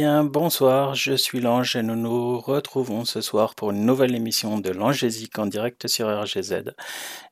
[0.00, 4.70] Bonsoir, je suis l'Ange et nous nous retrouvons ce soir pour une nouvelle émission de
[4.70, 6.72] l'Angésique en direct sur RGZ.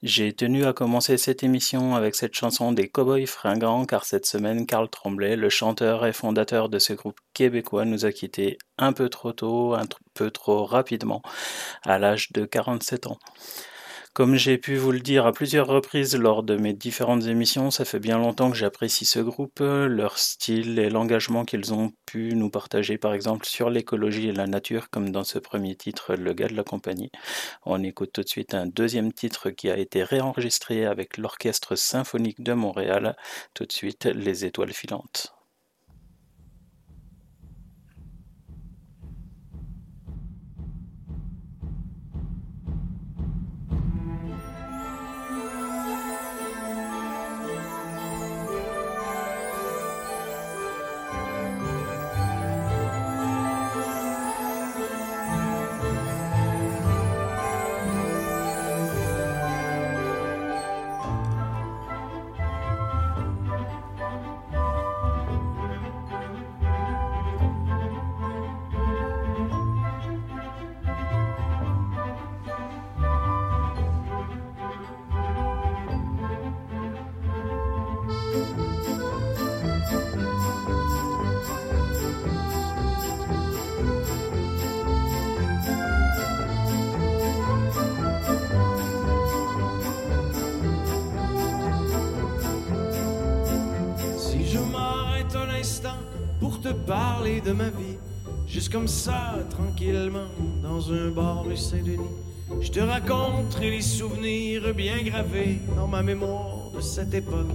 [0.02, 4.66] J'ai tenu à commencer cette émission avec cette chanson des Cowboys fringants car cette semaine,
[4.66, 9.08] Carl Tremblay, le chanteur et fondateur de ce groupe québécois, nous a quittés un peu
[9.08, 11.22] trop tôt, un peu trop rapidement,
[11.84, 13.18] à l'âge de 47 ans.
[14.18, 17.84] Comme j'ai pu vous le dire à plusieurs reprises lors de mes différentes émissions, ça
[17.84, 22.50] fait bien longtemps que j'apprécie ce groupe, leur style et l'engagement qu'ils ont pu nous
[22.50, 26.48] partager par exemple sur l'écologie et la nature comme dans ce premier titre Le gars
[26.48, 27.12] de la compagnie.
[27.64, 32.42] On écoute tout de suite un deuxième titre qui a été réenregistré avec l'Orchestre symphonique
[32.42, 33.16] de Montréal,
[33.54, 35.37] tout de suite Les étoiles filantes.
[97.52, 97.96] Ma vie,
[98.46, 100.28] juste comme ça, tranquillement,
[100.62, 101.98] dans un bar rue Saint-Denis.
[102.60, 107.54] Je te raconterai les souvenirs bien gravés dans ma mémoire de cette époque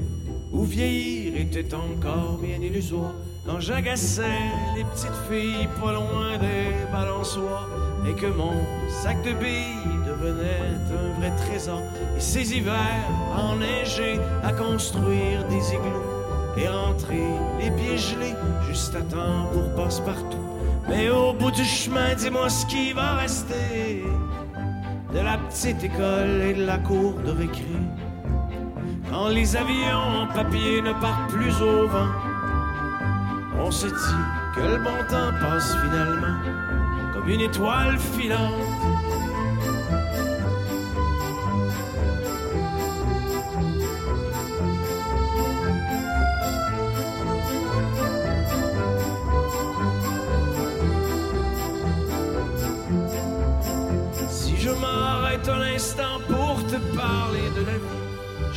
[0.52, 3.14] où vieillir était encore bien illusoire.
[3.46, 7.70] Quand j'agaçais les petites filles pas loin des balançoires
[8.08, 8.54] et que mon
[8.88, 11.82] sac de billes devenait un vrai trésor.
[12.16, 16.13] Et ces hivers enneigés à construire des igloos
[16.58, 17.24] et rentrer
[17.60, 18.36] les pieds gelés
[18.68, 20.38] juste à temps pour passe-partout.
[20.90, 24.04] Mais au bout du chemin, dis-moi ce qui va rester
[25.14, 27.64] de la petite école et de la cour de récré.
[29.10, 32.10] Quand les avions en papier ne partent plus au vent,
[33.60, 34.24] on se dit
[34.56, 36.38] que le bon temps passe finalement
[37.14, 38.93] comme une étoile filante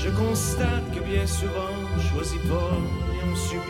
[0.07, 2.73] je constate que bien souvent on choisit pas
[3.13, 3.61] et on subit.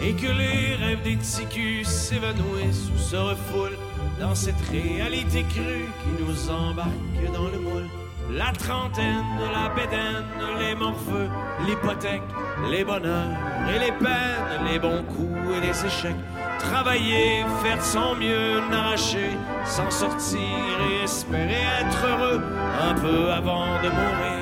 [0.00, 3.78] Et que les rêves des ticus s'évanouissent ou se refoulent
[4.20, 7.88] dans cette réalité crue qui nous embarque dans le moule.
[8.30, 10.24] La trentaine, la bédaine,
[10.58, 11.28] les morpheux,
[11.66, 12.22] l'hypothèque,
[12.70, 13.36] les bonheurs
[13.74, 16.14] et les peines, les bons coups et les échecs.
[16.58, 19.30] Travailler, faire de son mieux, n'arracher,
[19.64, 22.42] s'en sortir et espérer être heureux
[22.82, 24.37] un peu avant de mourir.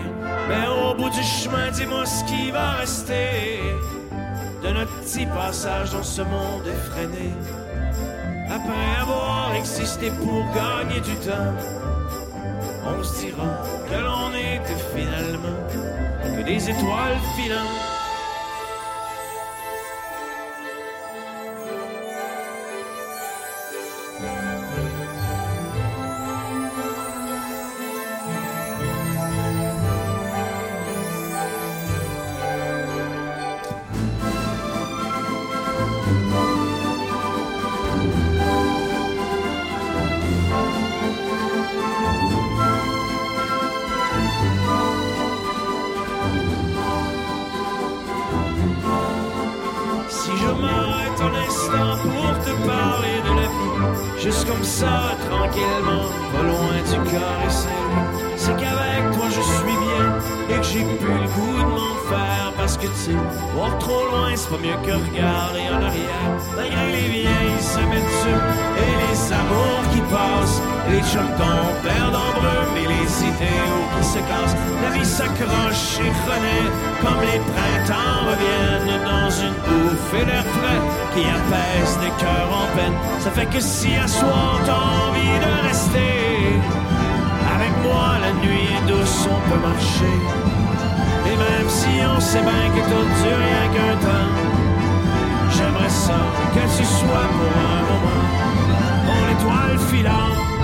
[0.48, 3.60] Mais au bout du chemin, dis-moi ce qui va rester
[4.62, 7.32] de notre petit passage dans ce monde effréné.
[8.48, 11.54] Après avoir existé pour gagner du temps,
[12.86, 15.60] on se dira que l'on était finalement
[16.36, 17.95] que des étoiles filantes.
[71.12, 74.56] joltons, perd d'ombreux, mais les idéaux qui se cassent.
[74.82, 76.70] La vie s'accroche et renaît,
[77.02, 80.82] comme les printemps reviennent dans une bouffée d'air frais
[81.14, 82.96] qui apaise des cœurs en peine.
[83.20, 86.14] Ça fait que si à soi t'as envie de rester,
[87.54, 90.18] avec moi la nuit est douce, on peut marcher.
[91.28, 94.34] Et même si on sait bien que tout dure rien qu'un temps,
[95.54, 96.20] j'aimerais ça
[96.54, 98.24] que tu sois pour un moment.
[99.08, 100.55] Mon étoile filante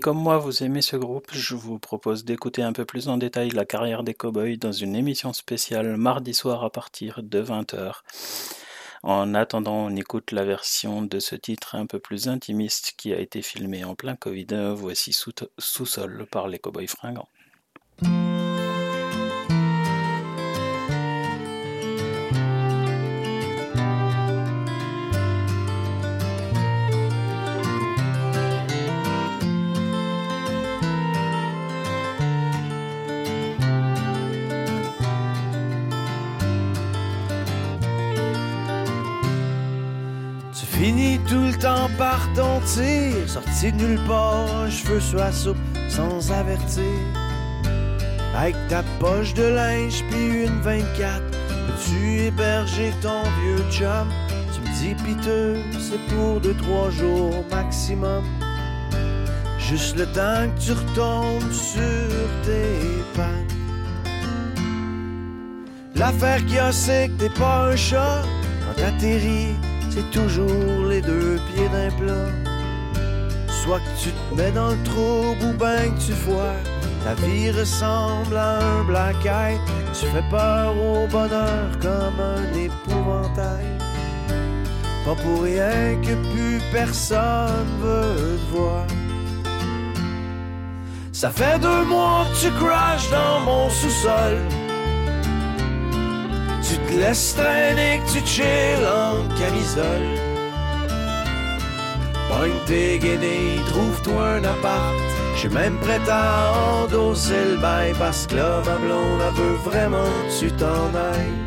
[0.00, 3.18] Si, comme moi, vous aimez ce groupe, je vous propose d'écouter un peu plus en
[3.18, 7.96] détail la carrière des Cowboys dans une émission spéciale mardi soir à partir de 20h.
[9.02, 13.18] En attendant, on écoute la version de ce titre un peu plus intimiste qui a
[13.18, 14.72] été filmé en plein Covid.
[14.74, 17.28] Voici Sous- Sous-sol par les Cowboys fringants.
[40.80, 45.30] Tu finis tout le temps par ton tir, sorti de nulle part, cheveux sur la
[45.30, 45.58] soupe,
[45.90, 46.82] sans avertir.
[48.34, 51.20] Avec ta poche de linge puis une 24,
[51.66, 54.08] peux-tu héberger ton vieux chum?
[54.54, 58.24] Tu me dis piteux, c'est pour deux, trois jours maximum.
[59.58, 62.10] Juste le temps que tu retombes sur
[62.42, 63.54] tes pattes.
[65.94, 68.22] L'affaire qu'il y a, c'est que t'es pas un chat.
[68.64, 69.56] Quand t'atterris,
[70.12, 72.28] toujours les deux pieds d'un plat.
[73.62, 76.64] Soit que tu te mets dans le trouble ou ben que tu foires.
[77.04, 79.58] Ta vie ressemble à un black eye.
[79.92, 83.66] Tu fais peur au bonheur comme un épouvantail.
[85.04, 88.86] Pas pour rien que plus personne veut te voir.
[91.12, 94.38] Ça fait deux mois que tu crashes dans mon sous-sol.
[96.90, 100.10] Te laisses traîner, que tu chill en camisole.
[102.28, 104.96] Pogne tes guenilles, trouve-toi un appart.
[105.36, 110.02] J'suis même prêt à endosser le bail parce que là, ma blonde, elle veut vraiment
[110.02, 111.38] que tu t'en ailles.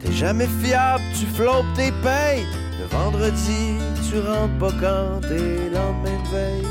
[0.00, 2.46] T'es jamais fiable, tu flottes tes payes.
[2.80, 3.78] Le vendredi,
[4.10, 6.66] tu rentres pas quand t'es lendemain de veille.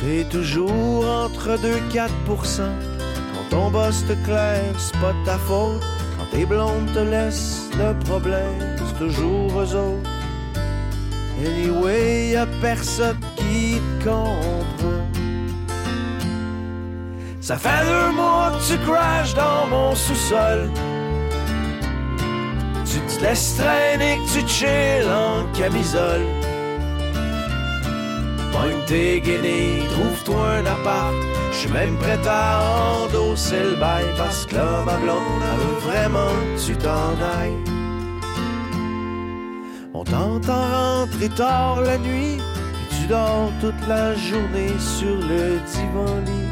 [0.00, 2.93] T'es toujours entre 2 4 Quand
[3.54, 5.80] ton boss te claire, c'est pas ta faute.
[6.18, 10.10] Quand tes blondes te laissent, le problème, c'est toujours eux autres.
[11.46, 15.04] Anyway, y a personne qui te comprend.
[17.40, 20.70] Ça fait deux mois que tu crashes dans mon sous-sol.
[22.90, 26.26] Tu te laisses traîner, que tu chill en camisole.
[28.52, 31.33] Pogne tes guenilles, trouve-toi un appart.
[31.54, 32.60] J'suis même prêt à
[33.04, 37.64] endosser le bail parce que là, ma blonde, veut vraiment que tu t'en ailles.
[39.94, 40.64] On t'entend
[41.04, 42.38] rentrer tard la nuit,
[42.88, 46.50] puis tu dors toute la journée sur le divan-lit.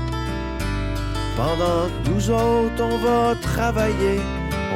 [1.37, 4.21] Pendant que nous autres, on va travailler,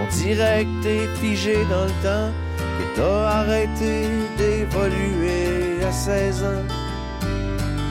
[0.01, 6.86] on dirait que t'es figé dans le temps, que t'as arrêté d'évoluer à 16 ans.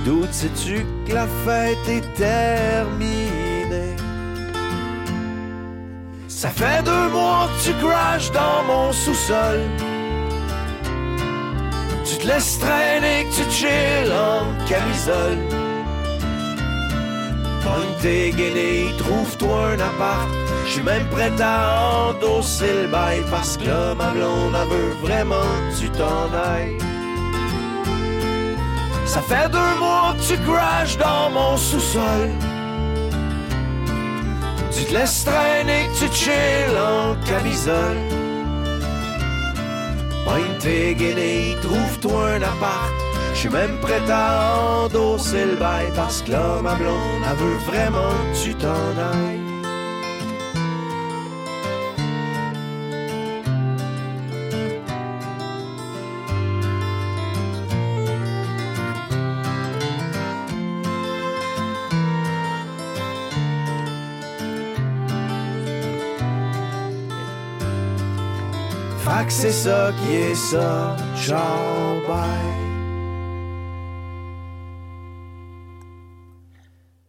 [0.06, 3.96] D'où sais-tu que la fête est terminée?
[6.28, 9.62] Ça fait deux mois que tu crashes dans mon sous-sol.
[12.06, 15.40] Tu te laisses traîner, que tu chill en camisole.
[17.64, 20.30] Pogne tes guenilles, trouve-toi un appart.
[20.68, 25.50] J'suis même prêt à endosser le bail parce que là, ma blonde, elle veut vraiment
[25.72, 26.95] que tu t'en ailles.
[29.06, 32.30] Ça fait deux mois que tu crashes dans mon sous-sol.
[34.72, 37.98] Tu te laisses traîner, tu chill en camisole.
[40.26, 42.92] Pogne tes guenilles, trouve-toi un appart.
[43.36, 48.16] J'suis même prêt à endosser le bail parce que là, ma blonde, elle veut vraiment
[48.34, 49.55] que tu t'en ailles.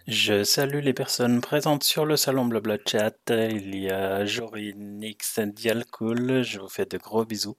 [0.06, 3.12] Je salue les personnes présentes sur le salon Blabla Chat.
[3.28, 6.42] Il y a Jorine, Nix, Dialcool.
[6.42, 7.56] Je vous fais de gros bisous.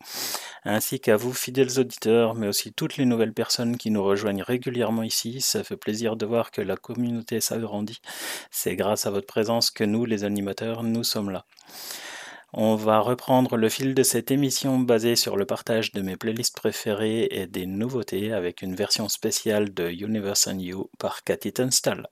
[0.66, 5.04] Ainsi qu'à vous, fidèles auditeurs, mais aussi toutes les nouvelles personnes qui nous rejoignent régulièrement
[5.04, 5.40] ici.
[5.40, 8.02] Ça fait plaisir de voir que la communauté s'agrandit.
[8.50, 11.46] C'est grâce à votre présence que nous, les animateurs, nous sommes là.
[12.54, 16.56] On va reprendre le fil de cette émission basée sur le partage de mes playlists
[16.56, 22.08] préférées et des nouveautés avec une version spéciale de Universe on You par Cathy Tunstall.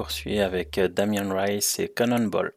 [0.00, 2.54] Poursuit avec Damien Rice et Cannonball.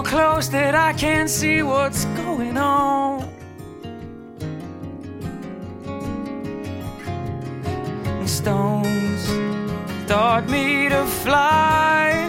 [0.00, 3.22] So close that I can't see what's going on.
[8.20, 9.26] And stones
[10.06, 12.28] taught me to fly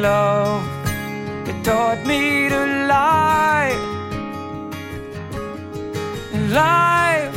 [0.00, 0.64] love.
[1.48, 2.62] It taught me to
[2.94, 3.74] lie.
[6.32, 7.34] And life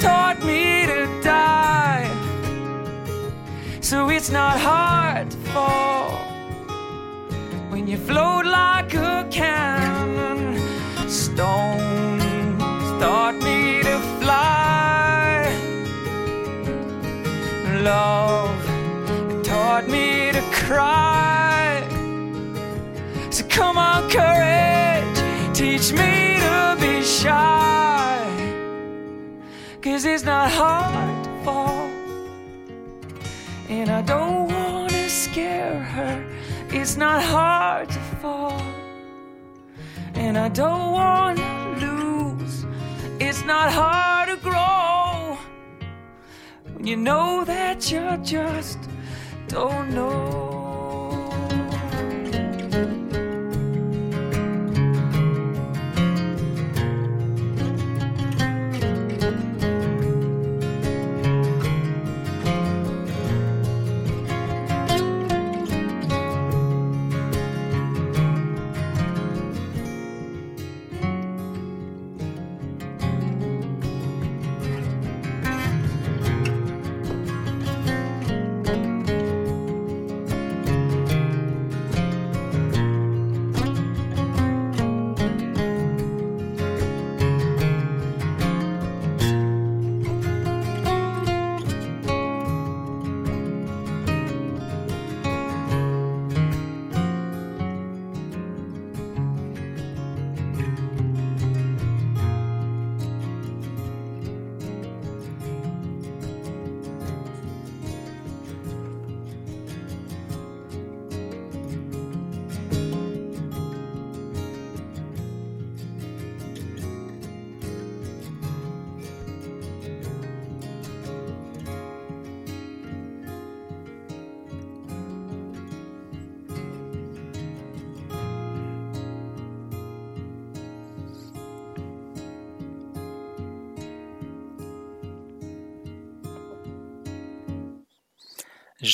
[0.00, 2.10] taught me to die.
[3.80, 6.07] So it's not hard to fall
[7.88, 10.58] you float like a cannon.
[11.08, 12.22] Stones
[13.00, 15.50] taught me to fly.
[17.80, 18.62] Love
[19.42, 21.82] taught me to cry.
[23.30, 25.18] So come on, courage,
[25.54, 28.20] teach me to be shy.
[29.80, 31.88] Cause it's not hard to fall.
[33.70, 36.37] And I don't wanna scare her.
[36.70, 38.60] It's not hard to fall.
[40.14, 42.66] And I don't wanna lose.
[43.18, 45.38] It's not hard to grow.
[46.74, 48.78] When you know that you just
[49.48, 50.57] don't know.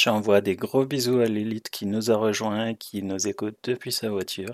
[0.05, 3.91] J'envoie des gros bisous à Lilith qui nous a rejoints et qui nous écoute depuis
[3.91, 4.53] sa voiture.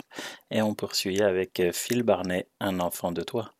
[0.52, 3.50] Et on poursuit avec Phil Barnet, un enfant de toi.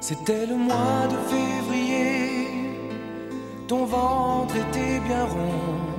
[0.00, 2.48] C'était le mois de février,
[3.68, 5.96] ton ventre était bien rond.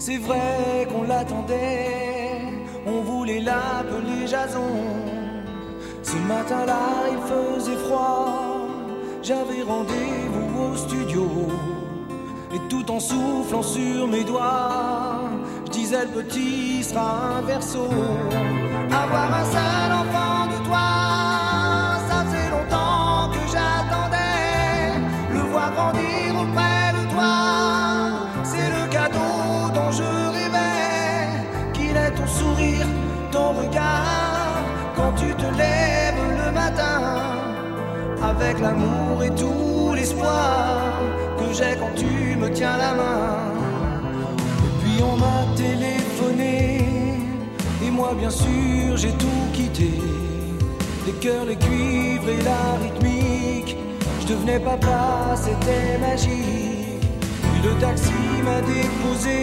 [0.00, 2.19] C'est vrai qu'on l'attendait,
[2.86, 4.70] on voulait l'appeler Jason.
[6.02, 8.66] Ce matin-là, il faisait froid,
[9.22, 11.28] j'avais rendez-vous au studio.
[12.52, 15.30] Et tout en soufflant sur mes doigts,
[15.66, 17.84] je disais le petit sera un verso.
[18.90, 21.09] Avoir un seul enfant de toi,
[38.50, 41.00] avec l'amour et tout l'espoir
[41.38, 43.36] que j'ai quand tu me tiens la main.
[44.66, 46.84] Et puis on m'a téléphoné,
[47.84, 49.92] et moi bien sûr j'ai tout quitté.
[51.06, 53.76] Les cœurs, les cuivres et la rythmique,
[54.20, 57.06] je devenais papa, c'était magique.
[57.42, 58.12] Puis le taxi
[58.44, 59.38] m'a déposé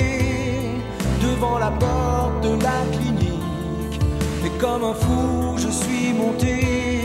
[1.22, 4.02] devant la porte de la clinique.
[4.46, 6.97] Et comme un fou, je suis monté,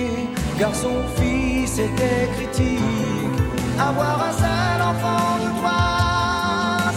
[0.59, 2.79] garçon, fille, c'était critique.
[3.79, 5.81] Avoir un seul enfant de toi,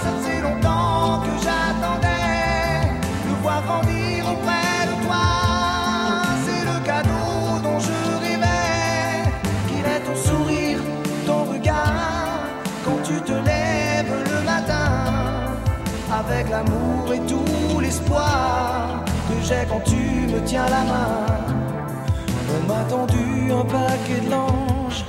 [0.04, 2.92] ça faisait longtemps que j'attendais.
[3.28, 5.26] Le voir grandir auprès de toi,
[6.46, 9.30] c'est le cadeau dont je rêvais.
[9.68, 10.80] Qu'il ait ton sourire,
[11.26, 12.44] ton regard,
[12.84, 14.92] quand tu te lèves le matin.
[16.12, 21.55] Avec l'amour et tout l'espoir que j'ai quand tu me tiens la main.
[23.58, 25.06] Un paquet de langes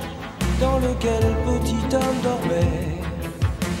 [0.61, 2.97] dans lequel petit homme dormait.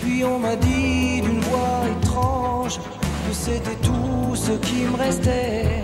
[0.01, 5.83] Puis on m'a dit d'une voix étrange que c'était tout ce qui me restait.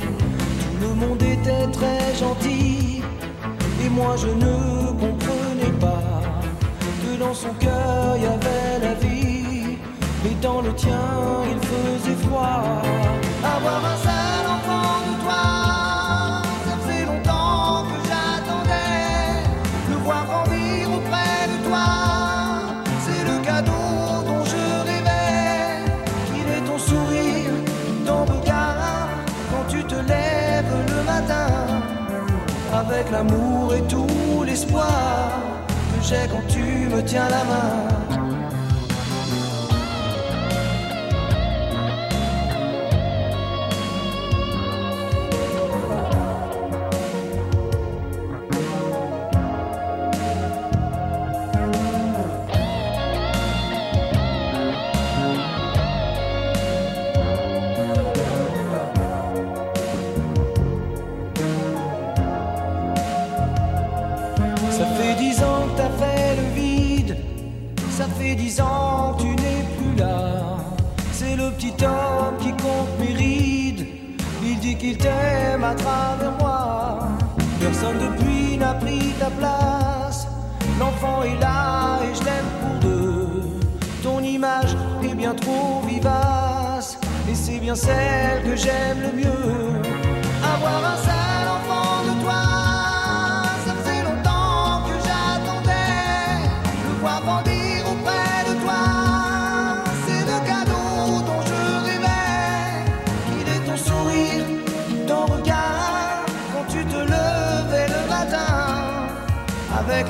[0.82, 3.02] Tout le monde était très gentil
[3.86, 6.22] et moi je ne comprenais pas
[7.02, 9.78] que dans son cœur il y avait la vie,
[10.26, 11.08] mais dans le tien
[11.50, 12.82] il faisait froid.
[13.44, 14.33] Avoir un
[33.04, 38.03] Avec l'amour et tout l'espoir que j'ai quand tu me tiens la main.
[74.84, 77.08] Qu'il t'aime à travers moi.
[77.60, 80.28] Personne depuis n'a pris ta place.
[80.80, 83.44] L'enfant est là et je l'aime pour deux.
[84.04, 86.98] Ton image est bien trop vivace.
[87.30, 89.82] Et c'est bien celle que j'aime le mieux.
[90.54, 91.23] Avoir un seul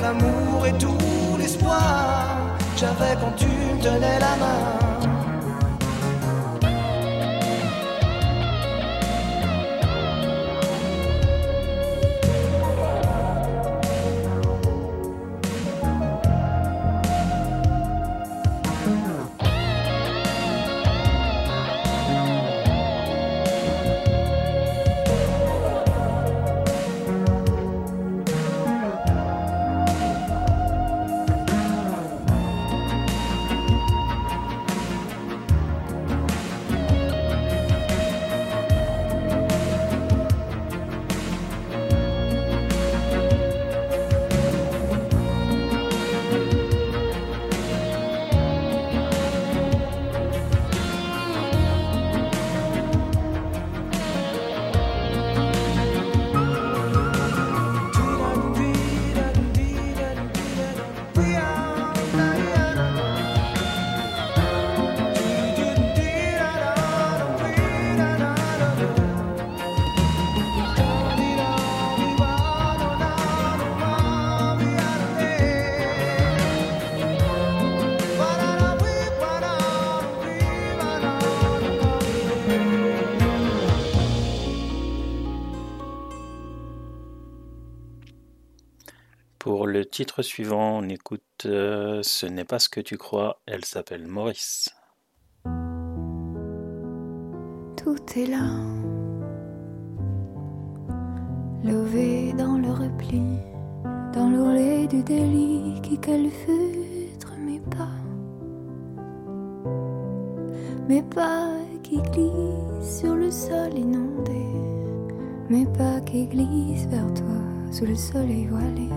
[0.04, 2.36] l'amour et tout l'espoir,
[2.76, 4.83] j'avais quand tu me tenais la main.
[89.74, 94.06] Le titre suivant, on écoute euh, Ce n'est pas ce que tu crois, elle s'appelle
[94.06, 94.70] Maurice.
[97.76, 98.50] Tout est là,
[101.64, 103.20] lové dans le repli,
[104.12, 107.98] dans l'ourlet du délit qui calfeutre mes pas.
[110.88, 111.50] Mes pas
[111.82, 114.46] qui glissent sur le sol inondé,
[115.50, 118.88] mes pas qui glissent vers toi sous le soleil voilé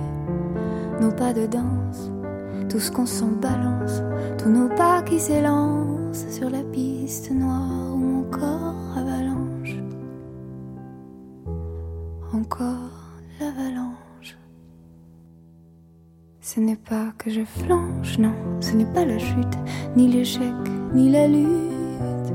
[1.02, 2.12] nos pas de danse,
[2.70, 4.02] tout ce qu'on s'en balance,
[4.38, 9.76] tous nos pas qui s'élancent sur la piste noire où mon corps avalanche.
[12.34, 14.38] Encore l'avalanche.
[16.42, 19.58] Ce n'est pas que je flanche, non, ce n'est pas la chute,
[19.96, 20.54] ni l'échec,
[20.94, 22.34] ni la lutte.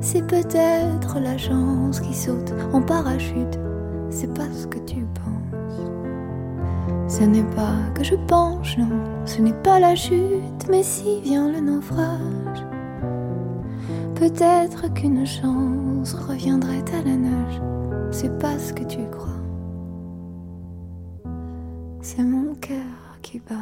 [0.00, 3.58] C'est peut-être la chance qui saute en parachute,
[4.10, 5.04] c'est pas ce que tu
[7.10, 8.88] ce n'est pas que je penche, non,
[9.26, 12.64] ce n'est pas la chute, mais si vient le naufrage.
[14.14, 17.60] Peut-être qu'une chance reviendrait à la nage,
[18.12, 19.26] c'est pas ce que tu crois.
[22.00, 23.56] C'est mon cœur qui bat.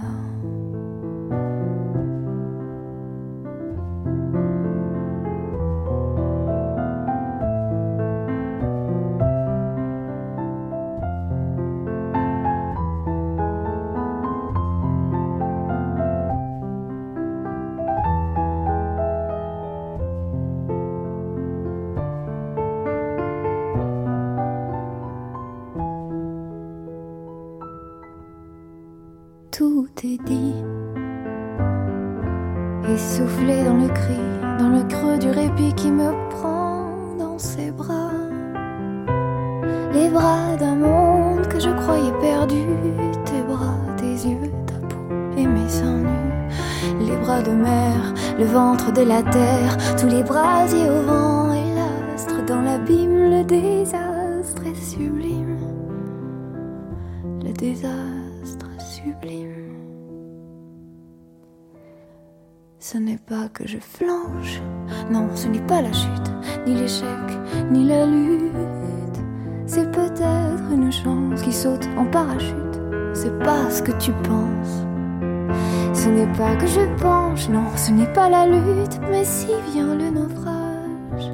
[65.11, 66.33] Non, ce n'est pas la chute,
[66.67, 67.09] ni l'échec,
[67.71, 68.53] ni la lutte.
[69.67, 72.81] C'est peut-être une chance qui saute en parachute,
[73.15, 74.85] c'est pas ce que tu penses.
[75.95, 79.95] Ce n'est pas que je penche, non, ce n'est pas la lutte, mais si vient
[79.95, 81.33] le naufrage.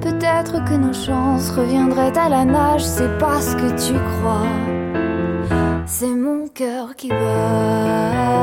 [0.00, 4.46] Peut-être que nos chances reviendraient à la nage, c'est pas ce que tu crois.
[5.86, 8.40] C'est mon cœur qui bat.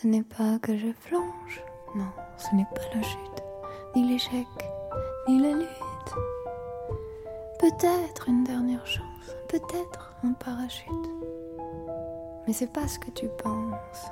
[0.00, 1.62] Ce n'est pas que je flanche,
[1.94, 2.06] non,
[2.38, 3.44] ce n'est pas la chute,
[3.94, 4.46] ni l'échec,
[5.28, 6.14] ni la lutte.
[7.58, 10.90] Peut-être une dernière chance, peut-être un parachute.
[12.46, 14.06] Mais c'est pas ce que tu penses.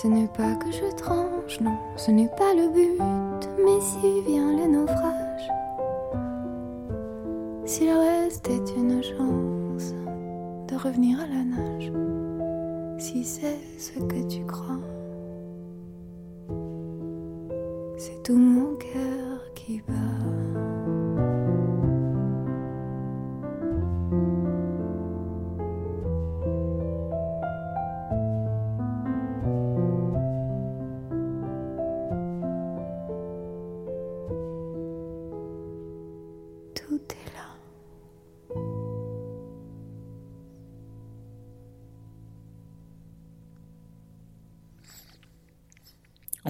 [0.00, 4.56] Ce n'est pas que je tranche, non, ce n'est pas le but, mais si vient
[4.56, 5.50] le naufrage,
[7.64, 9.92] s'il restait une chance
[10.68, 12.11] de revenir à la nage
[13.02, 14.78] si c'est ce que tu crois.
[17.98, 20.01] C'est tout mon cœur qui bat.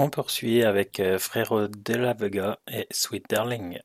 [0.05, 3.79] On poursuit avec euh, Frérot de la Vega et Sweet Darling.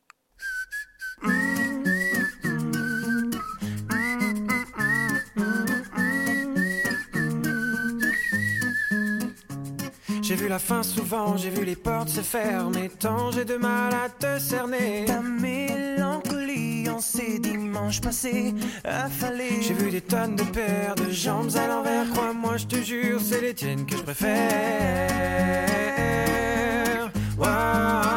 [10.24, 12.89] J'ai vu la fin souvent, j'ai vu les portes se fermer.
[12.99, 15.05] Tant j'ai de mal à te cerner
[17.00, 19.62] ces dimanches passés affalés.
[19.62, 22.10] J'ai vu des tonnes de paires de jambes à l'envers.
[22.12, 25.48] Crois-moi, je te jure, c'est les tiennes que je préfère.
[27.38, 28.16] Wow.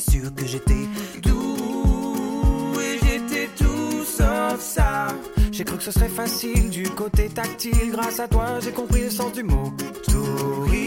[0.00, 0.88] J'étais sûr que j'étais
[1.22, 5.08] doux et j'étais tout sauf ça.
[5.52, 7.90] J'ai cru que ce serait facile du côté tactile.
[7.92, 9.72] Grâce à toi, j'ai compris le sens du mot.
[10.06, 10.80] Torride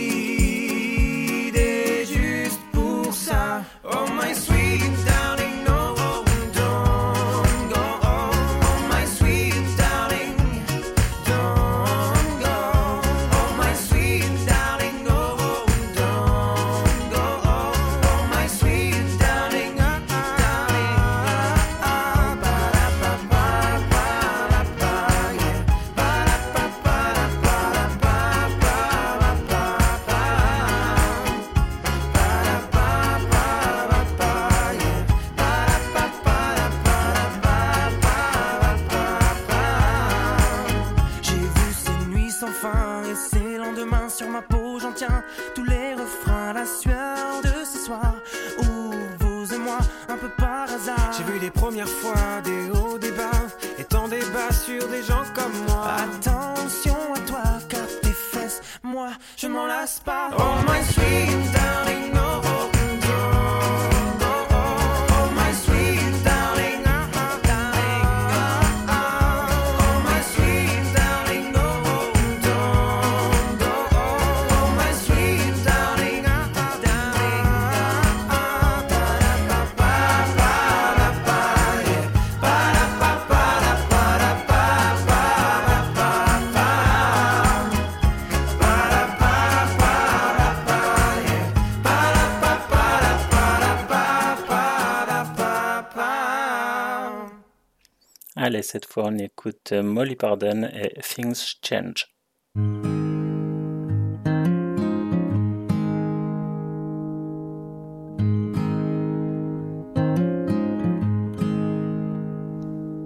[2.07, 3.61] juste pour ça.
[3.83, 5.12] Oh my sweet
[98.61, 102.07] Cette fois on écoute euh, Molly Pardon et Things Change.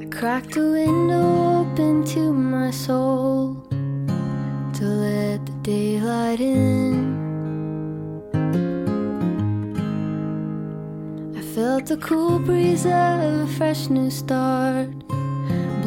[0.01, 3.63] I cracked a window open to my soul
[4.73, 7.15] to let the daylight in.
[11.35, 14.89] I felt the cool breeze of a fresh new start,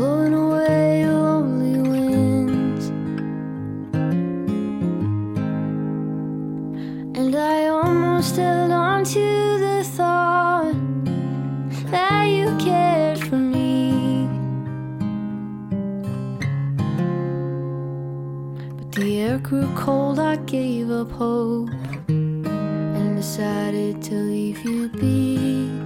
[0.00, 2.86] blowing away lonely winds.
[7.18, 10.74] And I almost held on to the thought
[11.90, 14.26] that you cared for me.
[18.78, 21.68] But the air grew cold, I gave up hope
[22.08, 25.79] and decided to leave you be.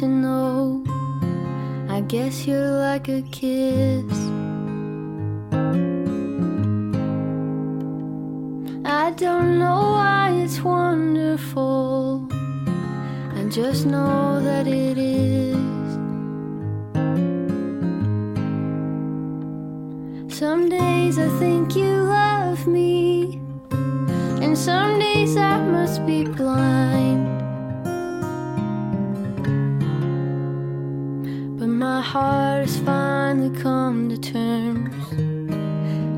[0.00, 0.82] To know.
[1.90, 4.10] I guess you're like a kiss.
[8.82, 12.26] I don't know why it's wonderful.
[13.36, 15.58] I just know that it is.
[20.34, 23.38] Some days I think you love me,
[24.40, 27.09] and some days I must be blind.
[32.10, 35.10] Heart has finally come to terms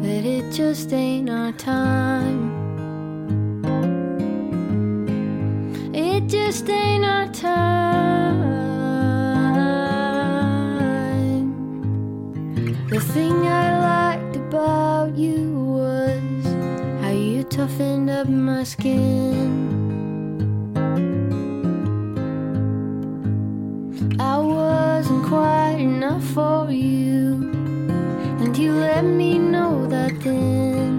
[0.03, 2.41] that it just ain't our time.
[5.93, 8.41] It just ain't our time.
[12.89, 16.45] The thing I liked about you was
[17.03, 19.83] how you toughened up my skin.
[24.19, 27.35] I wasn't quite enough for you,
[28.41, 30.91] and you let me know that then.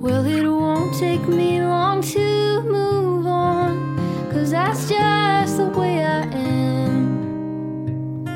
[0.00, 3.96] Well, it won't take me long to move on,
[4.32, 8.26] cause that's just the way I am.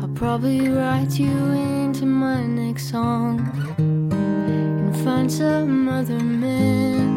[0.00, 3.38] I'll probably write you into my next song
[3.78, 7.07] and find some other man.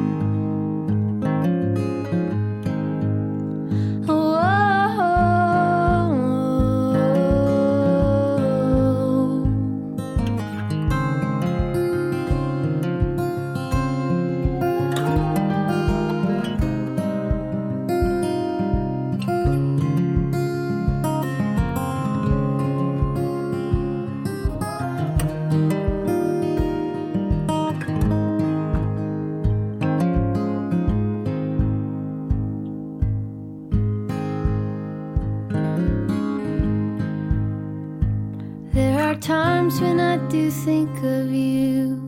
[39.21, 42.01] Times when I do think of you,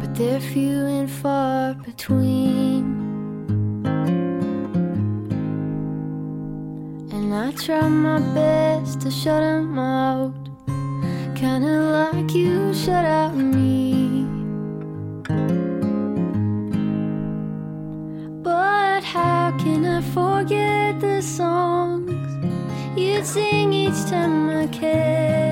[0.00, 2.84] but they're few and far between.
[7.10, 10.48] And I try my best to shut 'em out,
[11.34, 14.24] kinda like you shut out me.
[18.42, 22.30] But how can I forget the songs
[22.96, 25.43] you'd sing each time I came?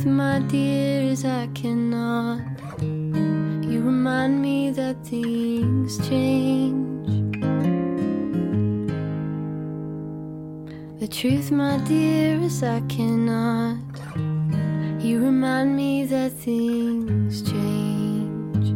[0.00, 2.40] Truth, my dear, is I cannot.
[2.80, 7.36] You remind me that things change.
[11.00, 13.76] The truth, my dear, is I cannot.
[15.04, 18.72] You remind me that things change.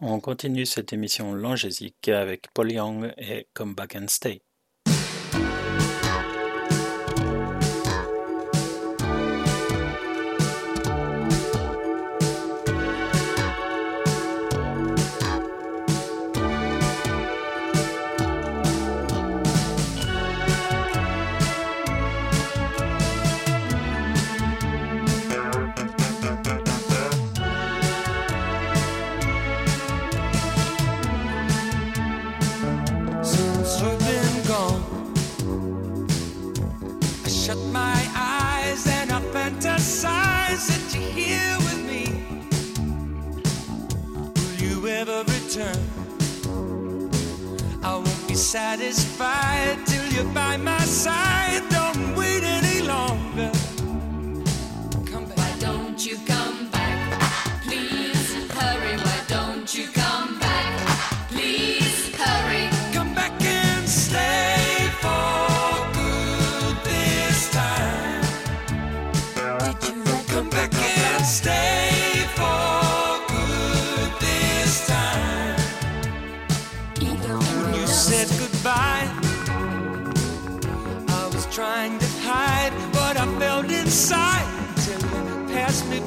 [0.00, 4.40] On continue cette émission langésique avec Paul Young et Come Back and Stay.
[48.48, 51.27] Satisfied till you're by my side.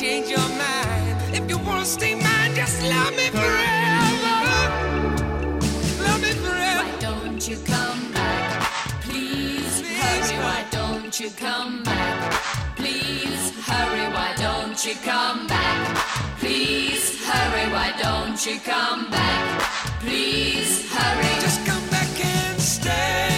[0.00, 1.16] Changed your mind?
[1.34, 4.36] If you wanna stay mine, just love me forever.
[6.04, 6.84] Love me forever.
[6.84, 8.62] Why don't you come back?
[9.00, 10.38] Please hurry.
[10.44, 12.32] Why don't you come back?
[12.76, 14.06] Please hurry.
[14.12, 15.80] Why don't you come back?
[16.40, 17.66] Please hurry.
[17.72, 19.62] Why don't you come back?
[20.00, 21.40] Please hurry.
[21.40, 23.35] Just come back and stay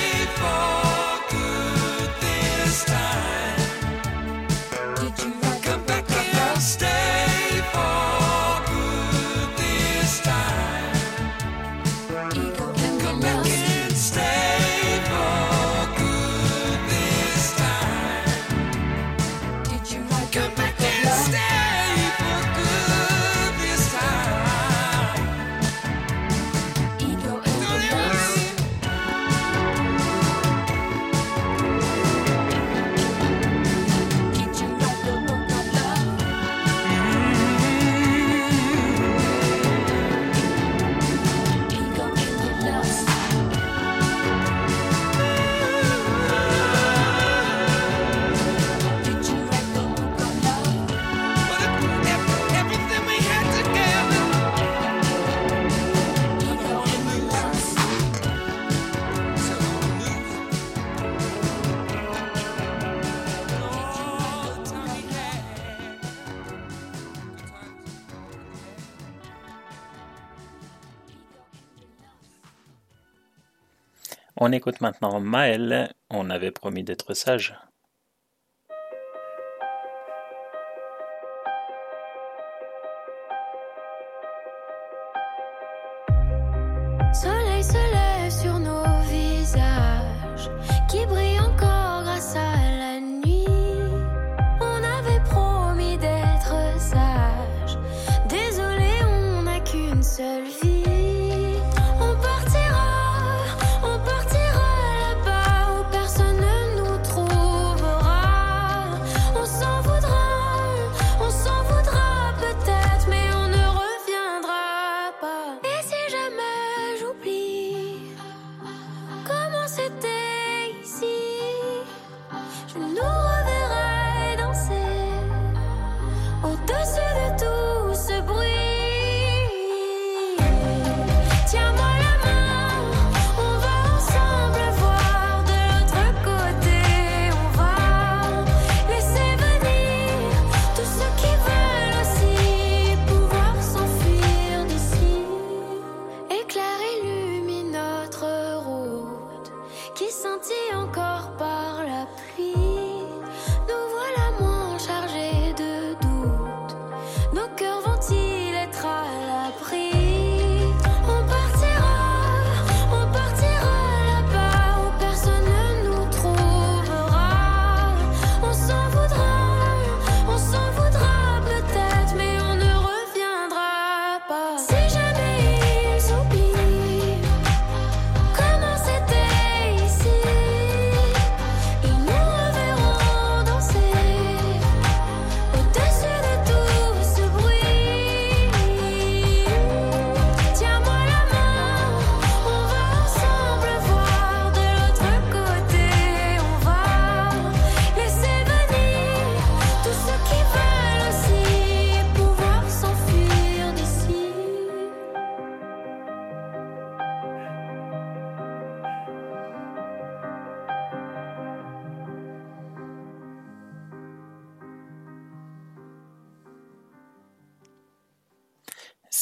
[74.48, 75.92] On écoute maintenant Maël.
[76.08, 77.54] On avait promis d'être sage.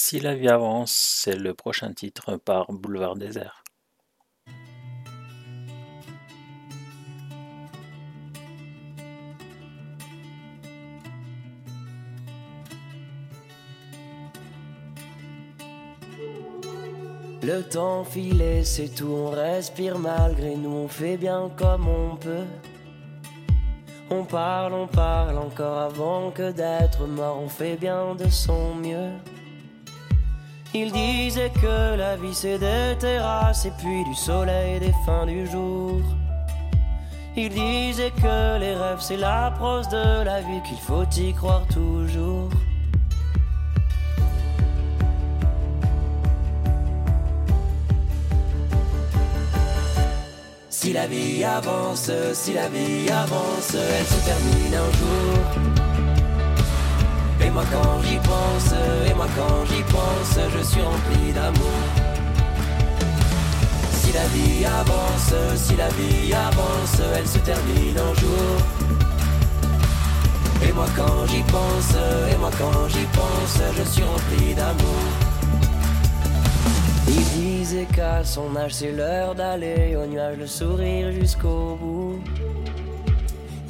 [0.09, 3.65] Si la vie avance, c'est le prochain titre par Boulevard Désert.
[17.43, 22.47] Le temps filé, c'est tout, on respire malgré nous, on fait bien comme on peut.
[24.11, 29.11] On parle, on parle encore avant que d'être mort, on fait bien de son mieux.
[30.75, 35.47] Il disait que la vie c'est des terrasses et puis du soleil des fins du
[35.47, 36.01] jour.
[37.37, 41.67] Il disait que les rêves c'est la prose de la vie, qu'il faut y croire
[41.73, 42.51] toujours.
[50.87, 55.76] Si la vie avance, si la vie avance, elle se termine un jour.
[57.41, 58.73] Et moi quand j'y pense,
[59.09, 61.81] et moi quand j'y pense, je suis rempli d'amour.
[63.93, 68.57] Si la vie avance, si la vie avance, elle se termine un jour.
[70.67, 71.95] Et moi quand j'y pense,
[72.33, 75.05] et moi quand j'y pense, je suis rempli d'amour.
[77.09, 82.21] Il disait qu'à son âge c'est l'heure d'aller au nuage, le sourire jusqu'au bout.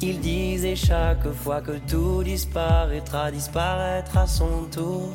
[0.01, 5.11] Il disait chaque fois que tout disparaîtra, disparaître à son tour.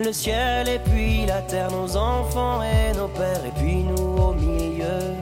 [0.00, 4.32] Le ciel et puis la terre, nos enfants et nos pères, et puis nous au
[4.34, 5.14] milieu.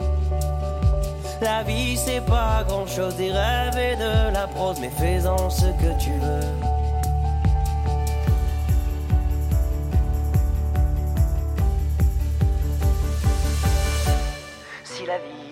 [1.41, 5.65] La vie c'est pas grand chose, des rêves et de la prose, mais fais-en ce
[5.65, 6.66] que tu veux.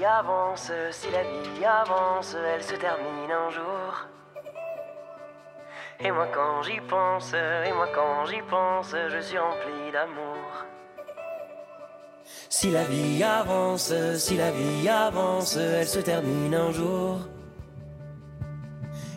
[0.06, 4.08] Avance, si la vie avance, elle se termine un jour.
[6.00, 10.66] Et moi quand j'y pense, et moi quand j'y pense, je suis rempli d'amour.
[12.50, 17.20] Si la vie avance, si la vie avance, elle se termine un jour.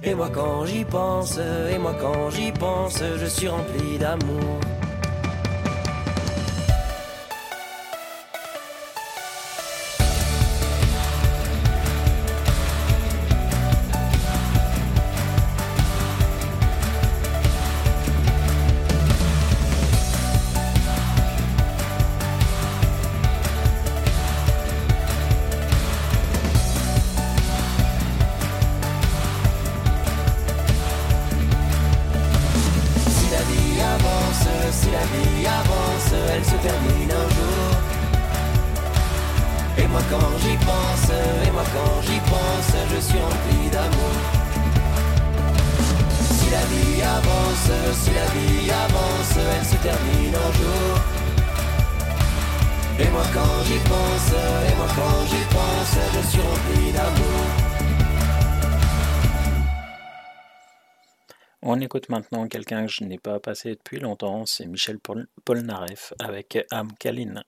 [0.02, 4.60] Et moi quand j'y pense, et moi quand j'y pense, je suis rempli d'amour.
[62.08, 64.98] maintenant quelqu'un que je n'ai pas passé depuis longtemps, c'est Michel
[65.44, 67.42] Polnareff avec Am Kaline.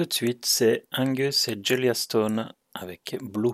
[0.00, 3.52] Tout de suite, c'est Angus et Julia Stone avec Blue.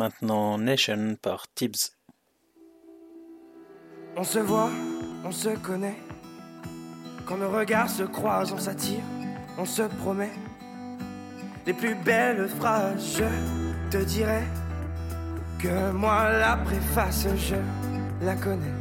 [0.00, 1.92] Maintenant Nation par Tibbs.
[4.16, 4.70] On se voit,
[5.26, 5.98] on se connaît.
[7.26, 9.02] Quand nos regards se croisent, on s'attire,
[9.58, 10.32] on se promet.
[11.66, 14.46] Les plus belles phrases, je te dirais
[15.58, 17.56] que moi la préface, je
[18.24, 18.76] la connais.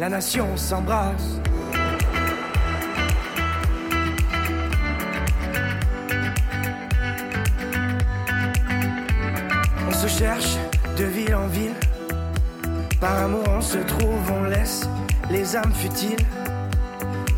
[0.00, 1.38] La nation s'embrasse.
[13.04, 14.88] Par amour on se trouve, on laisse
[15.30, 16.26] les âmes futiles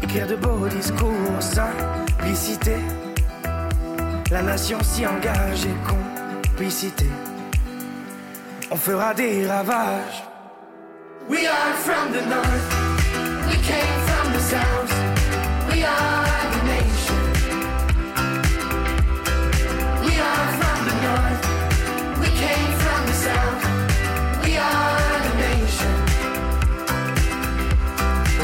[0.01, 2.77] écrire de beaux discours, simplicité.
[4.31, 7.07] La nation s'y engage et complicité.
[8.71, 10.23] On fera des ravages.
[11.29, 12.69] We are from the north,
[13.49, 14.95] we came from the south,
[15.73, 16.26] we are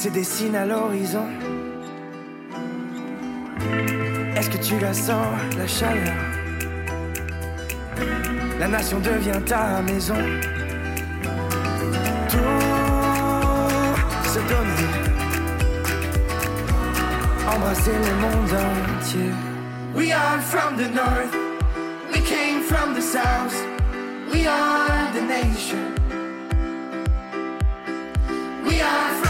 [0.00, 1.26] Se dessine à l'horizon
[4.34, 6.14] Est-ce que tu la sens, la chaleur?
[8.58, 10.14] La nation devient ta maison.
[12.30, 12.38] Tout
[14.24, 14.90] se donner,
[17.54, 18.54] embrasser le monde
[18.96, 19.32] entier.
[19.94, 21.34] We are from the north,
[22.10, 23.54] we came from the south,
[24.32, 25.94] we are the nation.
[28.66, 29.29] We are from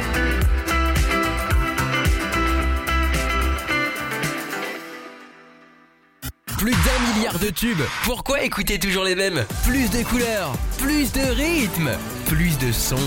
[6.61, 7.81] Plus d'un milliard de tubes.
[8.03, 9.43] Pourquoi écouter toujours les mêmes?
[9.63, 11.89] Plus de couleurs, plus de rythmes,
[12.27, 12.97] plus de sons.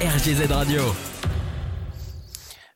[0.00, 0.80] RGZ Radio.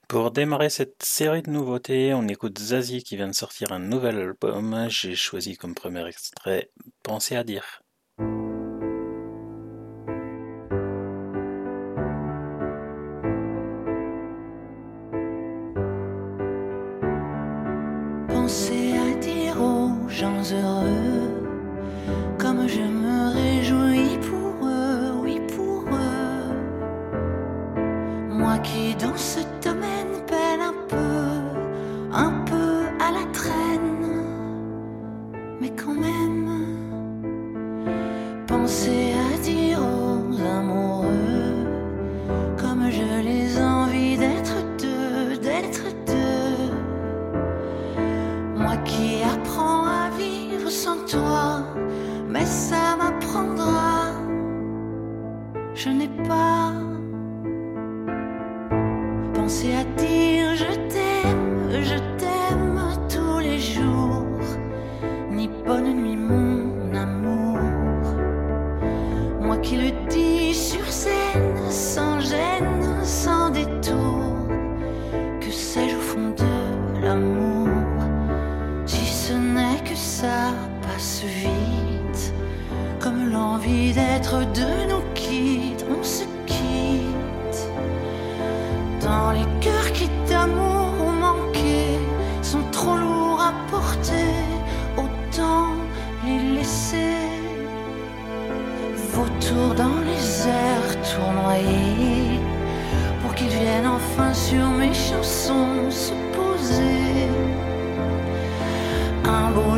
[0.07, 4.19] Pour démarrer cette série de nouveautés, on écoute Zazie qui vient de sortir un nouvel
[4.19, 4.89] album.
[4.91, 6.69] J'ai choisi comme premier extrait
[7.03, 7.81] Pensez à dire.
[20.19, 21.08] Gens heureux,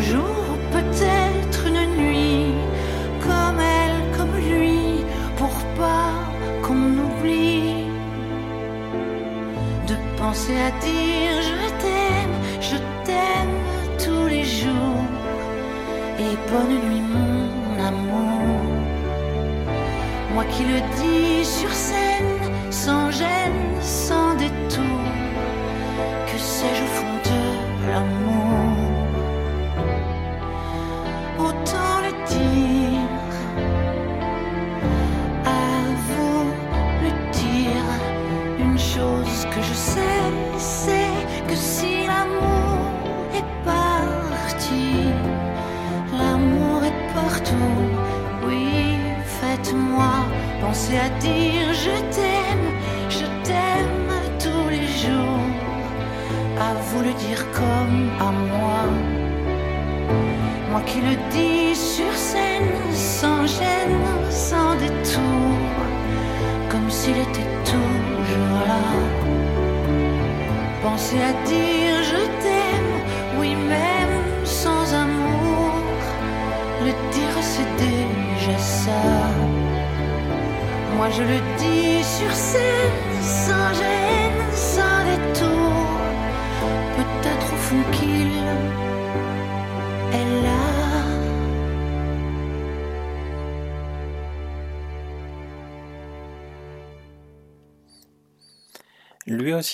[0.01, 0.50] Bonjour.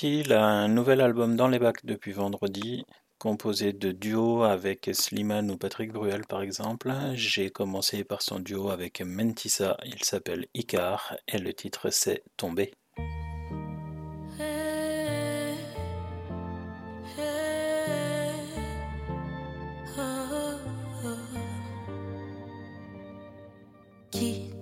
[0.02, 2.84] il a un nouvel album dans les bacs depuis vendredi,
[3.18, 6.92] composé de duos avec Slimane ou Patrick Bruel par exemple.
[7.14, 12.72] J'ai commencé par son duo avec Mentissa, il s'appelle Icar et le titre c'est Tombé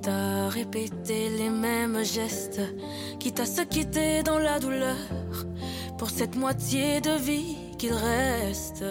[0.04, 2.60] quitte à répéter les mêmes gestes,
[3.18, 4.96] quitte à se quitter dans la douleur,
[5.96, 8.84] pour cette moitié de vie qu'il reste.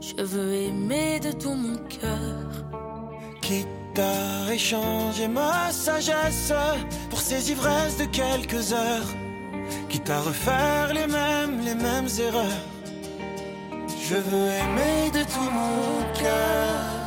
[0.00, 2.64] Je veux aimer de tout mon cœur.
[3.42, 6.52] Quitte à échanger ma sagesse
[7.10, 9.10] pour ces ivresses de quelques heures,
[9.90, 12.64] quitte à refaire les mêmes, les mêmes erreurs.
[14.08, 16.99] Je veux aimer de tout mon cœur.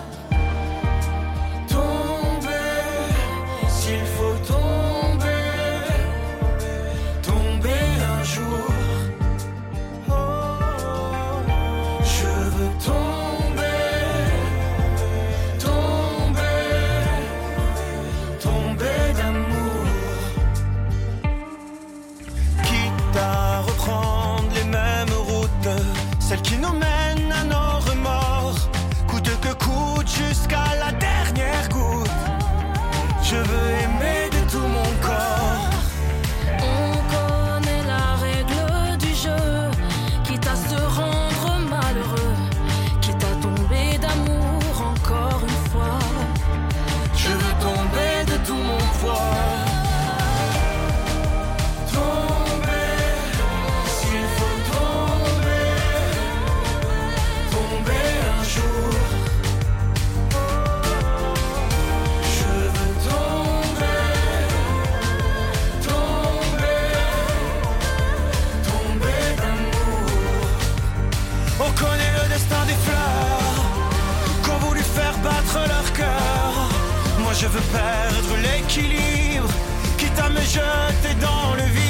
[77.43, 79.49] Je veux perdre l'équilibre,
[79.97, 81.82] quitte à me jeter dans le vide.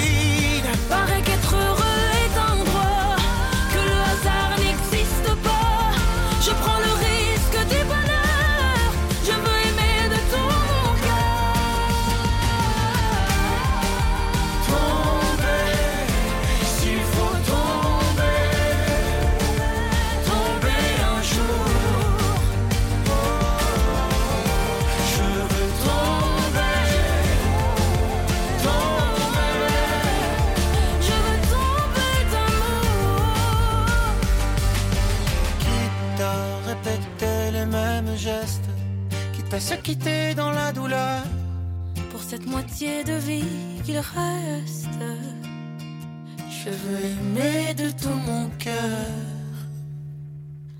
[39.53, 41.21] Fait se quitter dans la douleur.
[42.09, 44.99] Pour cette moitié de vie qu'il reste,
[46.49, 49.09] je veux aimer de tout mon cœur,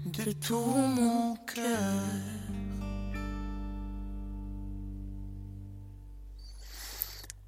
[0.05, 2.01] de tout mon cœur.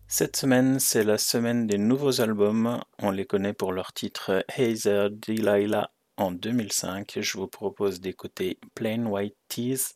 [0.08, 2.80] Cette semaine, c'est la semaine des nouveaux albums.
[3.00, 7.20] On les connaît pour leur titre Hazer Delilah en 2005.
[7.22, 9.96] Je vous propose d'écouter Plain White Tees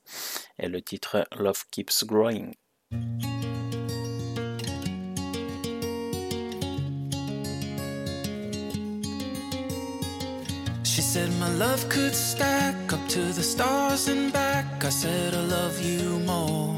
[0.57, 2.53] et le titre Love Keeps Growing.
[10.83, 14.83] She said my love could stack up to the stars and back.
[14.83, 16.75] I said I love you more.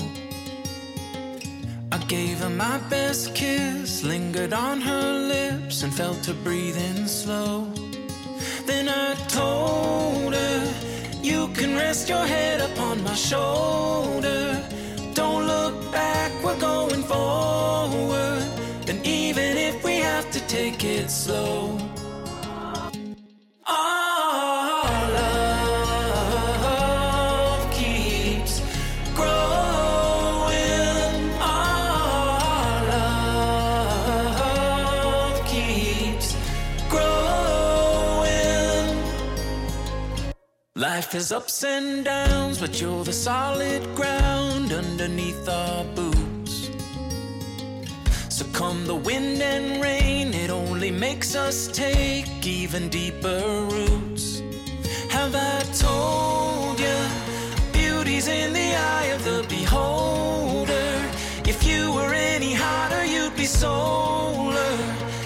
[1.91, 7.67] I gave her my best kiss, lingered on her lips, and felt her breathing slow.
[8.71, 10.59] Then I told her,
[11.21, 14.43] You can rest your head upon my shoulder.
[15.13, 18.43] Don't look back, we're going forward.
[18.89, 21.77] And even if we have to take it slow.
[23.67, 24.20] Our
[41.01, 46.69] Life is ups and downs, but you're the solid ground underneath our boots.
[48.29, 53.41] So come the wind and rain, it only makes us take even deeper
[53.71, 54.43] roots.
[55.09, 56.99] Have I told you?
[57.73, 60.91] Beauty's in the eye of the beholder.
[61.49, 64.77] If you were any hotter, you'd be solar.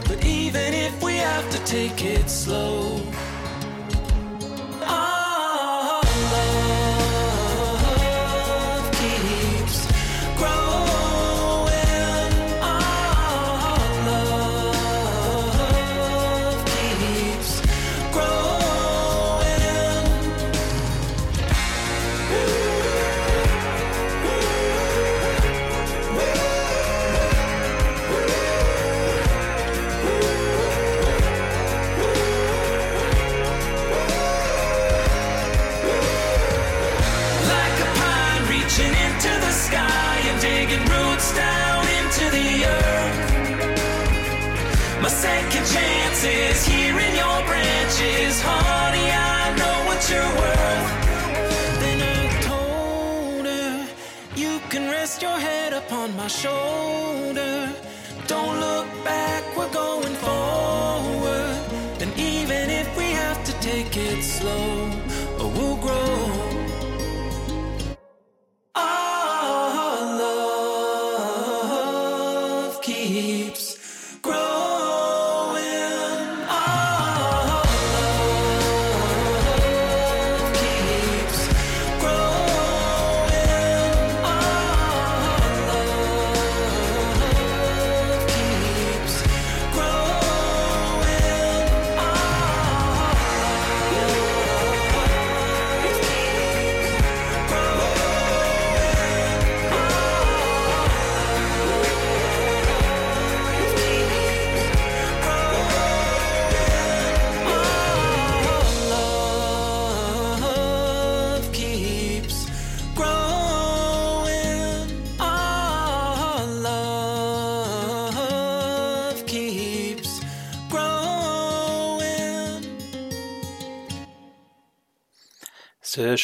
[0.07, 3.01] But even if we have to take it slow,
[4.87, 5.14] our
[45.25, 49.07] Second chance is here in your branches, honey.
[49.09, 50.89] I know what you're worth.
[51.81, 53.87] Then I told her,
[54.35, 57.73] You can rest your head upon my shoulder.
[58.27, 61.57] Don't look back, we're going forward.
[62.01, 64.91] And even if we have to take it slow,
[65.39, 66.54] we'll grow.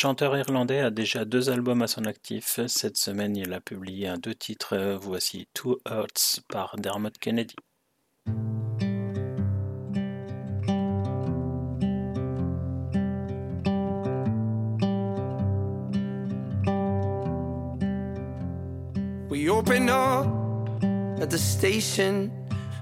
[0.01, 2.59] Chanteur irlandais a déjà deux albums à son actif.
[2.65, 4.97] Cette semaine, il a publié un deux titres.
[4.99, 7.55] Voici Two Hearts par Dermot Kennedy.
[19.29, 19.69] We up
[21.21, 22.31] at the station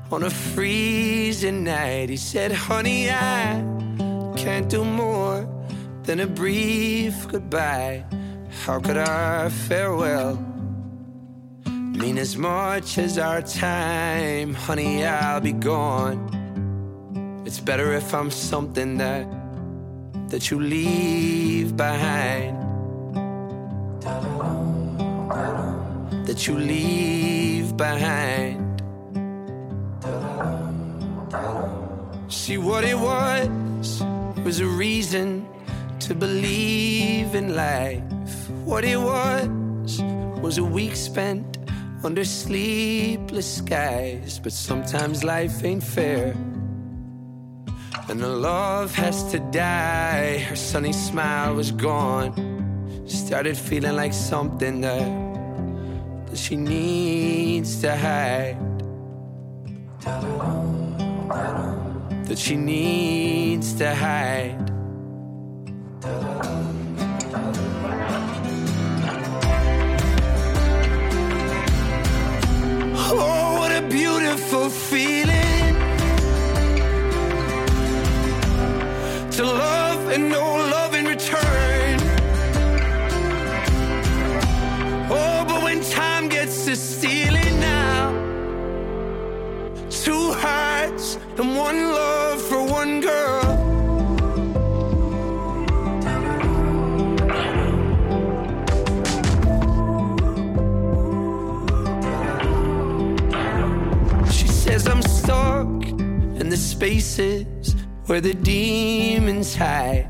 [0.10, 2.10] on a freezing night.
[2.10, 3.62] He said, Honey, I
[4.38, 5.59] can't do more
[6.10, 8.03] than a brief goodbye.
[8.65, 10.44] How could our farewell
[11.68, 14.56] mean as much as our time?
[14.56, 16.18] Honey, I'll be gone.
[17.45, 19.27] It's better if I'm something that
[20.30, 22.57] that you leave behind.
[26.26, 28.81] That you leave behind.
[32.30, 34.03] See what it was
[34.44, 35.48] was a reason
[36.10, 38.02] to believe in life.
[38.65, 40.02] What it was
[40.41, 41.60] was a week spent
[42.03, 44.40] under sleepless skies.
[44.40, 46.36] But sometimes life ain't fair.
[48.10, 50.40] And the love has to die.
[50.40, 52.34] Her sunny smile was gone.
[53.06, 55.07] Started feeling like something that,
[56.26, 58.57] that she needs to hide.
[62.26, 64.78] That she needs to hide.
[66.01, 66.05] Oh,
[73.59, 75.76] what a beautiful feeling
[79.31, 80.39] to love and no
[80.71, 81.99] love in return.
[85.11, 88.11] Oh, but when time gets to stealing now,
[89.89, 93.59] two hearts and one love for one girl.
[105.30, 105.81] I'm
[106.39, 107.76] in the spaces
[108.06, 110.10] where the demons hide.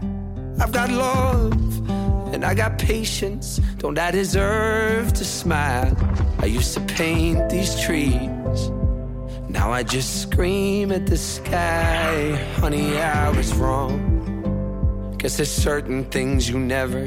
[0.59, 1.89] I've got love
[2.33, 3.57] and I got patience.
[3.77, 5.95] Don't I deserve to smile?
[6.39, 8.69] I used to paint these trees.
[9.49, 12.35] Now I just scream at the sky.
[12.57, 15.15] Honey, I was wrong.
[15.17, 17.05] Guess there's certain things you never,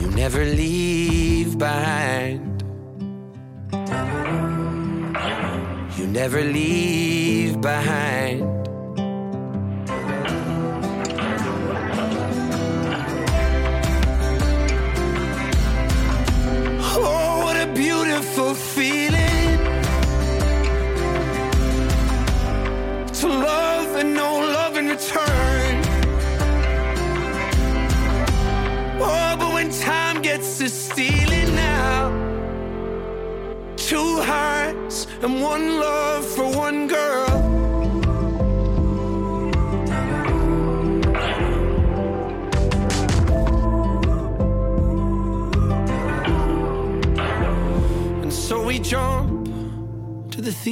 [0.00, 2.53] you never leave behind.
[6.14, 8.63] Never leave behind.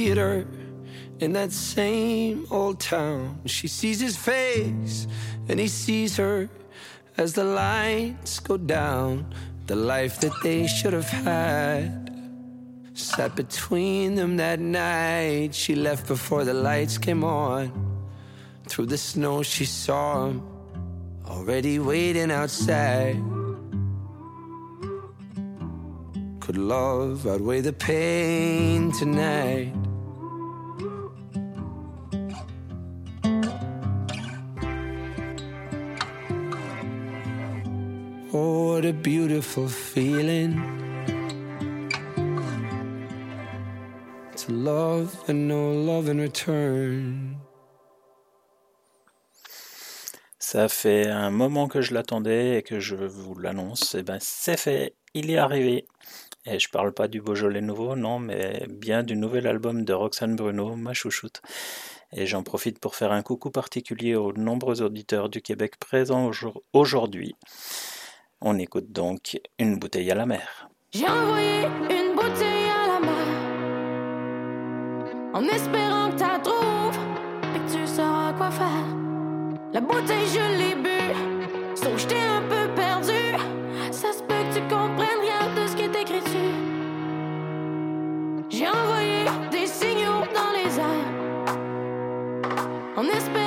[0.03, 0.45] Theater
[1.19, 3.39] in that same old town.
[3.45, 5.07] She sees his face
[5.47, 6.49] and he sees her
[7.17, 9.33] as the lights go down.
[9.67, 12.11] The life that they should have had
[12.93, 15.55] sat between them that night.
[15.55, 17.71] She left before the lights came on.
[18.67, 20.43] Through the snow, she saw him
[21.25, 23.23] already waiting outside.
[26.41, 29.73] Could love outweigh the pain tonight?
[38.35, 40.59] Oh, what a beautiful feeling
[44.35, 47.37] to love and no love in return.
[50.39, 53.95] Ça fait un moment que je l'attendais et que je vous l'annonce.
[53.95, 55.85] Et ben c'est fait, il est arrivé.
[56.45, 60.35] Et je parle pas du Beaujolais nouveau, non, mais bien du nouvel album de Roxane
[60.35, 61.41] Bruno, ma chouchoute.
[62.11, 66.61] Et j'en profite pour faire un coucou particulier aux nombreux auditeurs du Québec présents aujourd-
[66.73, 67.35] aujourd'hui.
[68.45, 70.67] On écoute donc Une bouteille à la mer.
[70.91, 73.27] J'ai envoyé une bouteille à la mer.
[75.33, 76.99] En espérant que t'as trouves
[77.55, 78.85] Et que tu sauras quoi faire.
[79.71, 80.89] La bouteille je l'ai bu.
[81.73, 83.23] Sauf que j'étais un peu perdu.
[83.91, 86.53] Ça se peut que tu comprennes rien de ce qui est écrit dessus.
[88.49, 91.13] J'ai envoyé des signaux dans les airs.
[92.97, 93.42] En espérant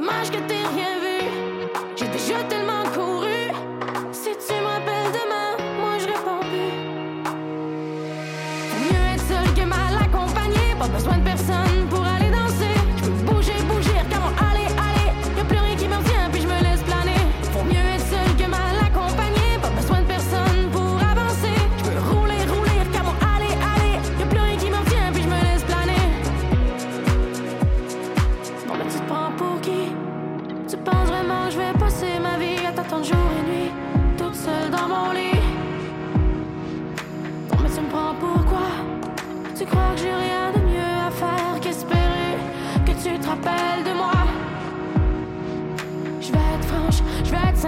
[0.00, 1.19] Dommage que t'aies rien vu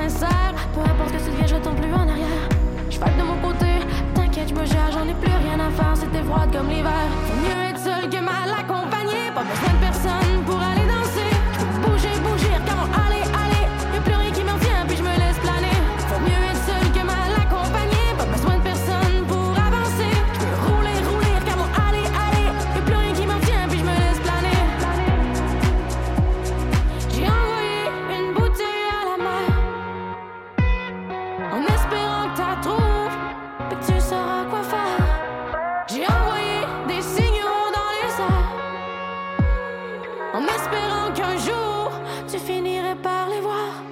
[0.08, 2.48] sincère, peu importe que tu deviens, je retourne plus en arrière.
[2.90, 3.66] Je de mon côté,
[4.14, 7.06] t'inquiète, je me gère, j'en ai plus rien à faire, c'était froid comme l'hiver.
[7.26, 9.30] Faut mieux être seul que mal accompagné,
[40.34, 41.90] En espérant qu'un jour
[42.26, 43.82] tu finirais par les voir.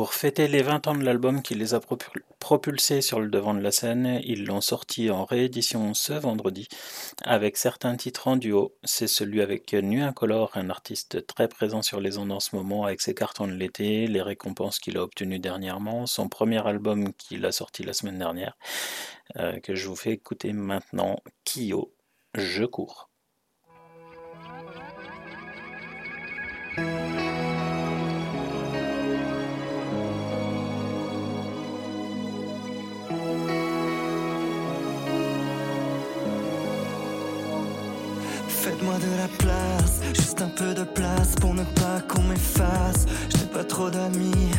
[0.00, 3.52] Pour fêter les 20 ans de l'album qui les a propul- propulsés sur le devant
[3.52, 6.68] de la scène, ils l'ont sorti en réédition ce vendredi,
[7.22, 8.74] avec certains titres en duo.
[8.82, 12.84] C'est celui avec Nuit Incolore, un artiste très présent sur les ondes en ce moment,
[12.86, 17.44] avec ses cartons de l'été, les récompenses qu'il a obtenues dernièrement, son premier album qu'il
[17.44, 18.56] a sorti la semaine dernière,
[19.36, 21.92] euh, que je vous fais écouter maintenant, Kyo,
[22.34, 23.10] Je cours.
[38.90, 43.06] De la place, juste un peu de place pour ne pas qu'on m'efface.
[43.30, 44.50] Je n'ai pas trop d'amis,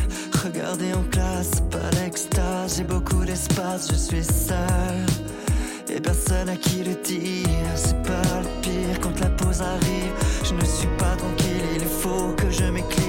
[0.42, 5.06] regardez en classe, pas l'extase, j'ai beaucoup d'espace, je suis seul.
[5.94, 10.12] Et personne à qui le dire, c'est pas le pire quand la pause arrive.
[10.42, 13.01] Je ne suis pas tranquille, il faut que je m'éclipse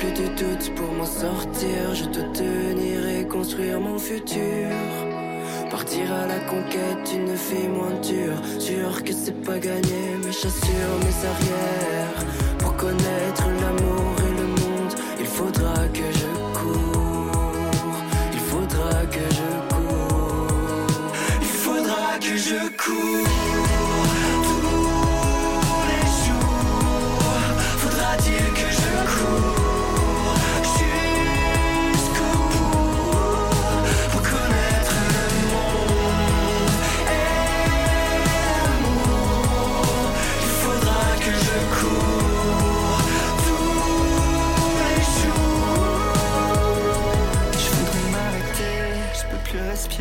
[0.00, 1.94] plus de doutes pour m'en sortir.
[1.94, 4.68] Je dois tenir et construire mon futur.
[5.70, 8.40] Partir à la conquête d'une vie moins dure.
[8.58, 12.20] Sûr que c'est pas gagné, mais j'assure mes arrières.
[12.58, 17.70] Pour connaître l'amour et le monde, il faudra que je cours.
[18.32, 20.86] Il faudra que je cours.
[21.42, 23.39] Il faudra que je cours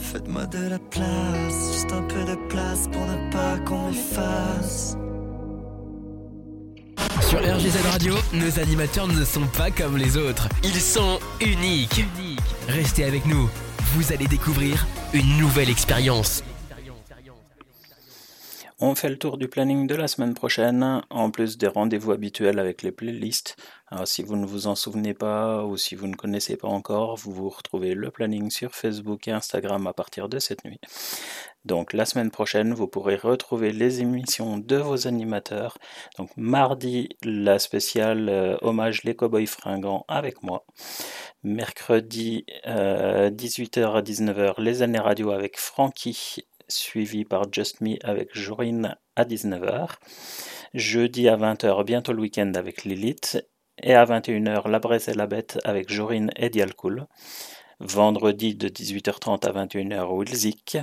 [0.00, 4.96] Faites-moi de la place, juste un peu de place pour ne pas qu'on m'efface.
[7.20, 10.48] Sur RGZ Radio, nos animateurs ne sont pas comme les autres.
[10.64, 12.04] Ils sont uniques.
[12.68, 13.48] Restez avec nous.
[13.94, 16.42] Vous allez découvrir une nouvelle expérience.
[18.80, 22.60] On fait le tour du planning de la semaine prochaine, en plus des rendez-vous habituels
[22.60, 23.56] avec les playlists.
[23.88, 27.16] Alors, si vous ne vous en souvenez pas ou si vous ne connaissez pas encore,
[27.16, 30.78] vous vous retrouvez le planning sur Facebook et Instagram à partir de cette nuit.
[31.64, 35.76] Donc la semaine prochaine, vous pourrez retrouver les émissions de vos animateurs.
[36.16, 40.64] Donc mardi, la spéciale euh, hommage les cowboys fringants avec moi.
[41.42, 48.30] Mercredi, euh, 18h à 19h, les années radio avec Francky, suivi par Just Me avec
[48.32, 49.96] Jorine à 19h.
[50.74, 53.44] Jeudi à 20h, bientôt le week-end avec Lilith.
[53.82, 57.06] Et à 21h, La Braise et la Bête avec Jorine et Dialcool.
[57.80, 60.78] Vendredi de 18h30 à 21h, Wilzik.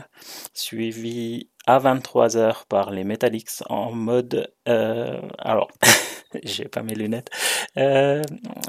[0.54, 4.54] Suivi à 23h par les Metallics en mode.
[4.70, 5.68] euh, alors,
[6.44, 7.30] j'ai pas mes lunettes.
[7.78, 8.22] Euh,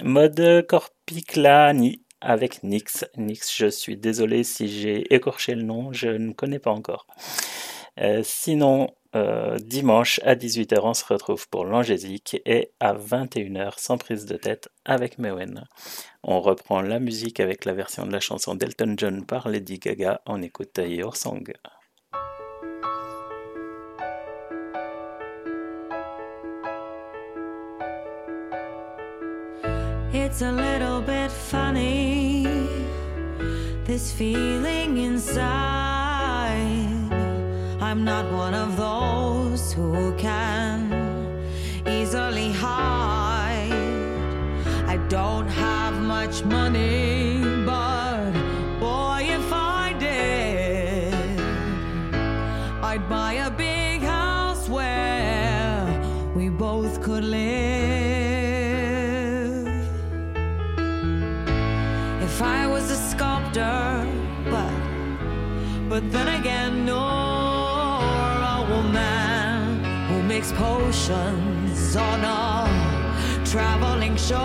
[0.02, 3.04] mode Corpiclani avec Nix.
[3.16, 7.06] Nix, je suis désolé si j'ai écorché le nom, je ne connais pas encore.
[7.98, 13.96] Euh, sinon, euh, dimanche à 18h, on se retrouve pour l'Angésique et à 21h, sans
[13.96, 15.64] prise de tête, avec Mewen.
[16.22, 20.20] On reprend la musique avec la version de la chanson d'Elton John par Lady Gaga.
[20.26, 21.44] On écoute Your Song.
[30.12, 32.05] It's a little bit funny,
[33.96, 35.48] this feeling inside.
[37.80, 40.78] I'm not one of those who can
[41.88, 43.72] easily hide.
[44.86, 47.05] I don't have much money,
[65.96, 72.68] but then again, nor a woman who makes potions on a
[73.46, 74.36] traveling show.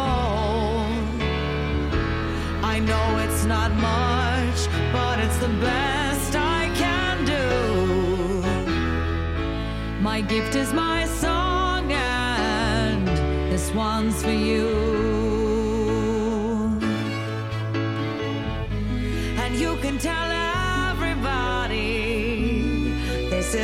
[2.73, 4.59] I know it's not much,
[4.93, 7.47] but it's the best I can do.
[10.01, 13.05] My gift is my song, and
[13.51, 14.90] this one's for you.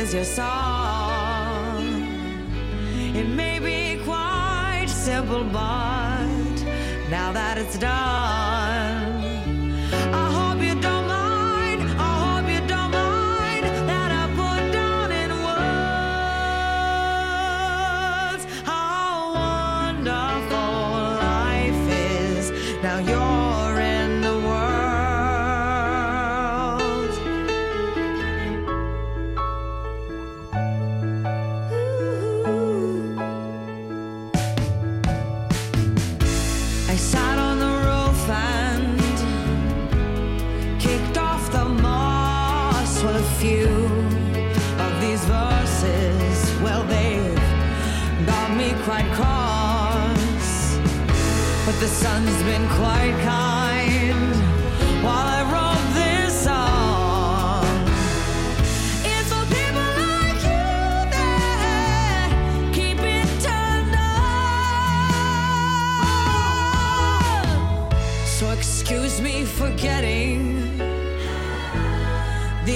[0.08, 1.84] Is your song.
[3.14, 6.56] It may be quite simple, but
[7.10, 8.67] now that it's done,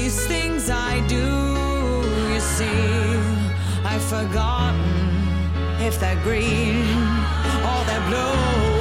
[0.02, 1.28] these things I do.
[2.32, 2.66] You see,
[3.84, 4.80] I've forgotten
[5.80, 6.82] if they're green
[7.70, 8.71] or they're blue.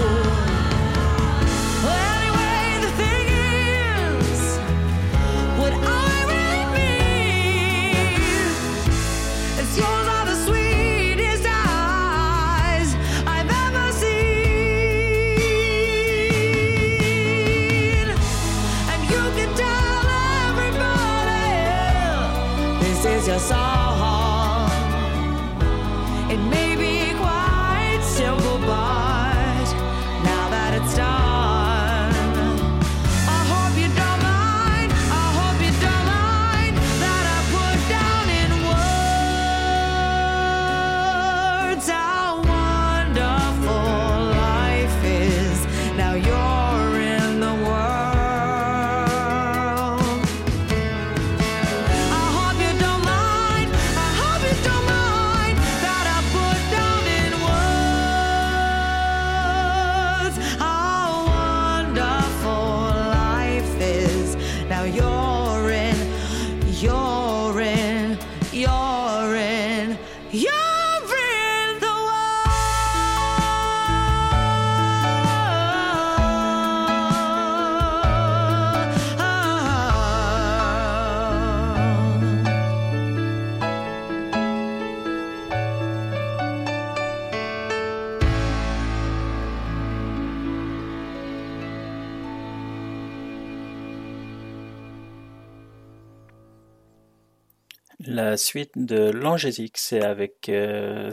[98.37, 101.11] Suite de l'Angésique, c'est avec euh,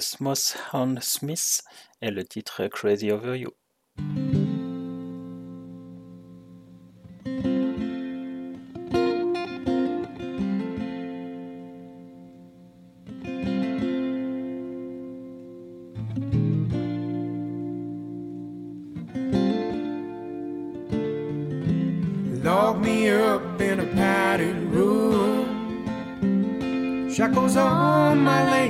[0.72, 1.62] Hand Smith
[2.02, 3.57] et le titre Crazy Over You.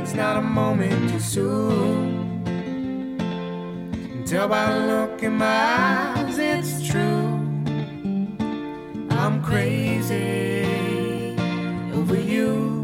[0.00, 2.44] On not a moment too soon.
[4.24, 7.26] Tell by the look in my eyes, it's true.
[9.10, 10.64] I'm crazy
[11.94, 12.82] over you.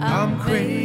[0.00, 0.79] I'm crazy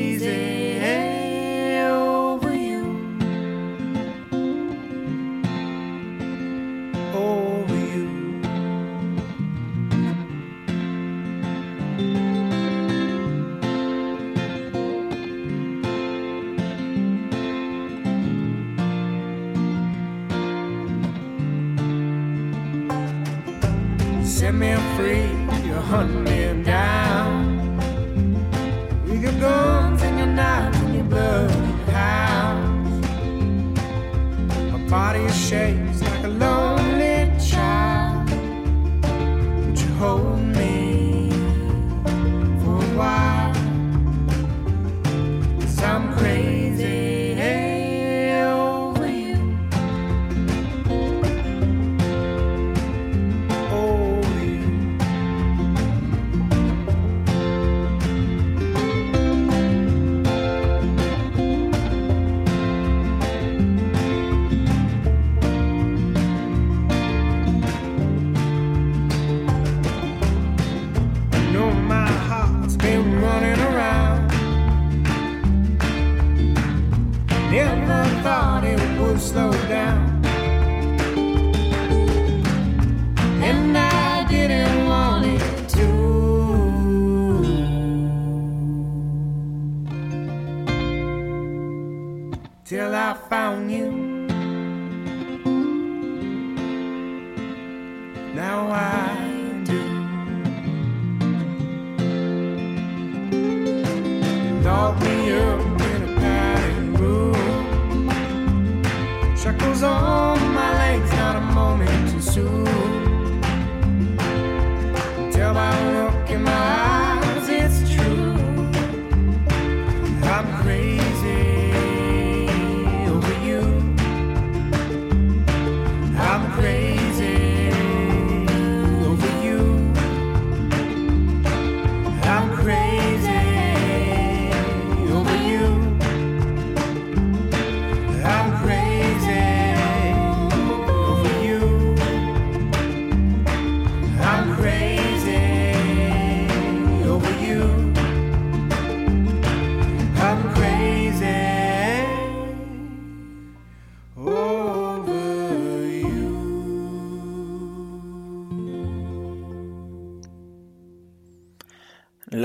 [93.76, 94.05] you.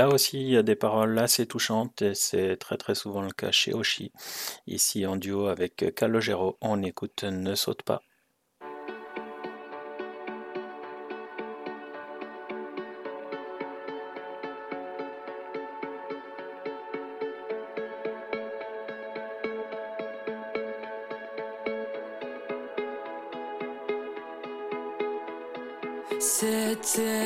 [0.01, 3.29] Là aussi, il y a des paroles assez touchantes et c'est très très souvent le
[3.29, 4.11] cas chez Oshi.
[4.65, 8.01] Ici en duo avec Calogero, on écoute Ne saute pas.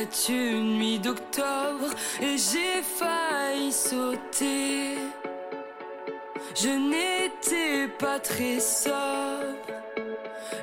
[0.08, 4.98] C'était une nuit d'octobre et j'ai failli sauter.
[6.54, 9.56] Je n'étais pas très sobre.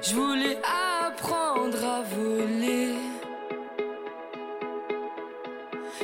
[0.01, 0.57] Je voulais
[1.01, 2.95] apprendre à voler.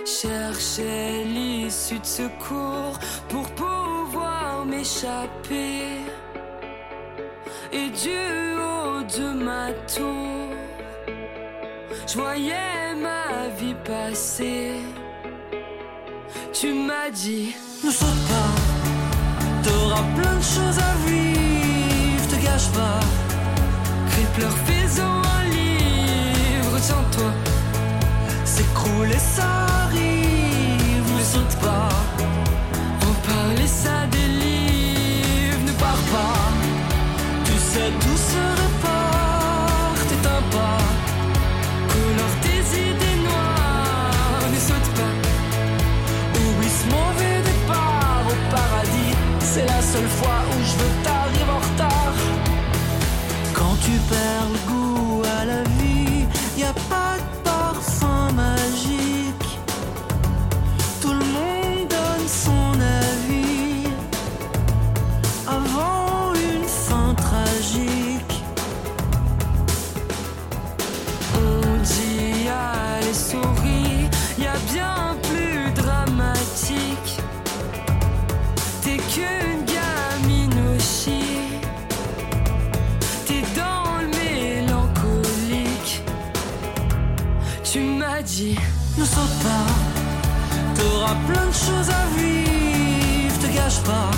[0.06, 3.00] Cherchais l'issue de secours
[3.30, 6.02] pour pouvoir m'échapper.
[7.72, 10.56] Et du haut de ma tour,
[12.12, 14.72] je voyais ma vie passer.
[16.52, 18.52] Tu m'as dit, Ne saute pas,
[19.64, 23.00] t'auras plein de choses à vivre, te gâche pas.
[24.10, 27.32] crie, pleure, fais-en un livre, tiens-toi.
[28.44, 29.50] S'écrouler, ça
[29.84, 31.90] arrive, ne saute pas.
[33.02, 36.42] Reparler, ça délivre, ne pars pas.
[37.46, 38.59] Tu sais tout se
[88.24, 88.56] dit
[88.98, 89.66] Ne saute pas,
[90.76, 94.12] t'auras plein de choses à vivre, te gâche pas.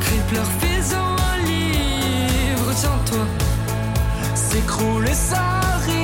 [0.00, 3.26] Crie, pleure, fais-en un livre, tiens-toi.
[4.34, 6.01] S'écroule ça arrive,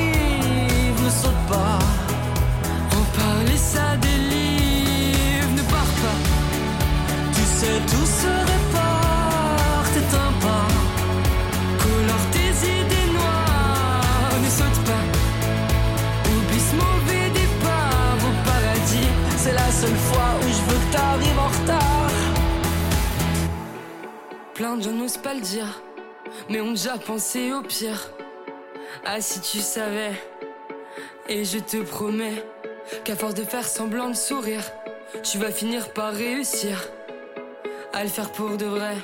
[24.58, 25.82] Plein de gens n'osent pas le dire,
[26.48, 28.10] mais ont déjà pensé au pire.
[29.04, 30.10] Ah, si tu savais,
[31.28, 32.44] et je te promets
[33.04, 34.64] qu'à force de faire semblant de sourire,
[35.22, 36.88] tu vas finir par réussir
[37.92, 38.96] à le faire pour de vrai.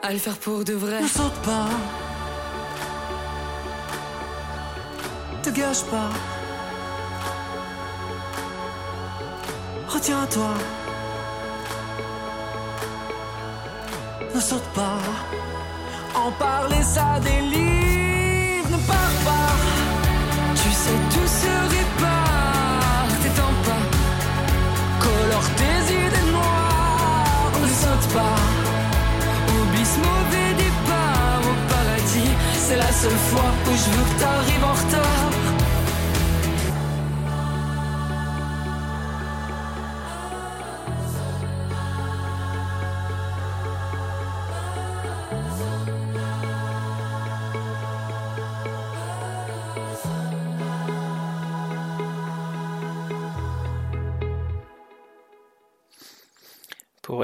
[0.00, 1.02] À le faire pour de vrai.
[1.02, 1.68] Ne saute pas.
[5.42, 6.08] Te gâche pas.
[9.88, 10.54] Retiens-toi.
[14.38, 15.00] Ne saute pas.
[16.14, 18.68] En parler, ça délivre.
[18.70, 19.52] Ne pars pas.
[20.54, 23.08] Tu sais, tout se répare.
[23.20, 23.84] T'étends pas.
[25.02, 27.52] Colore tes idées noires.
[27.64, 28.38] Ne saute pas.
[29.56, 32.32] Oublie ce mauvais départ au paradis.
[32.64, 35.17] C'est la seule fois où je veux que t'arrives en retard.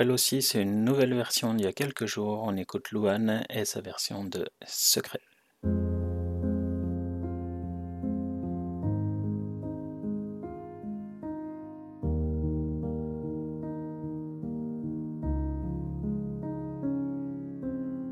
[0.04, 2.42] Elle aussi, c'est une nouvelle version d'il y a quelques jours.
[2.46, 5.20] On écoute Louane et sa version de Secret.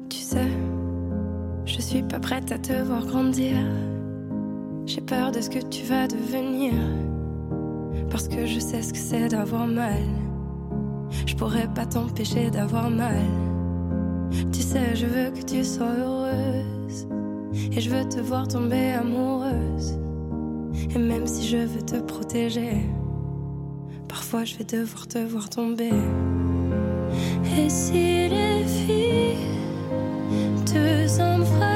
[0.08, 0.48] Tu sais,
[1.66, 3.58] je suis pas prête à te voir grandir.
[4.86, 6.72] J'ai peur de ce que tu vas devenir.
[8.10, 10.31] Parce que je sais ce que c'est d'avoir mal.
[11.26, 13.22] Je pourrais pas t'empêcher d'avoir mal.
[14.52, 17.06] Tu sais, je veux que tu sois heureuse.
[17.70, 19.98] Et je veux te voir tomber amoureuse.
[20.94, 22.86] Et même si je veux te protéger,
[24.08, 25.90] parfois je vais devoir te voir tomber.
[27.56, 29.36] Et si les filles
[30.64, 31.71] te semblent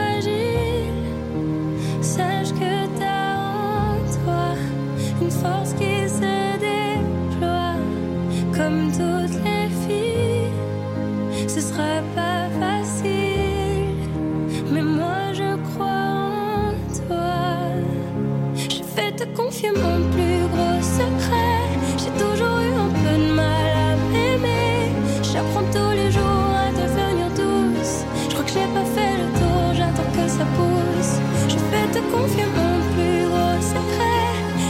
[19.37, 21.61] confier mon plus gros secret.
[21.99, 24.91] J'ai toujours eu un peu de mal à m'aimer.
[25.23, 27.97] J'apprends tous les jours à devenir douce.
[28.29, 31.15] Je crois que j'ai pas fait le tour, j'attends que ça pousse.
[31.53, 34.25] Je vais te confier mon plus gros secret.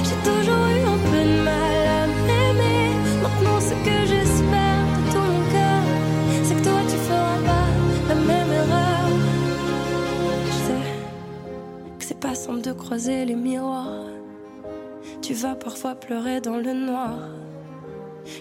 [0.07, 2.91] J'ai toujours eu un peu de mal à m'aimer.
[3.23, 5.83] Maintenant, ce que j'espère de tout mon cœur,
[6.43, 7.69] c'est que toi tu feras pas
[8.09, 9.07] la même erreur.
[10.47, 10.85] Je sais
[11.99, 14.16] que c'est pas simple de croiser les miroirs.
[15.27, 17.19] Tu vas parfois pleurer dans le noir.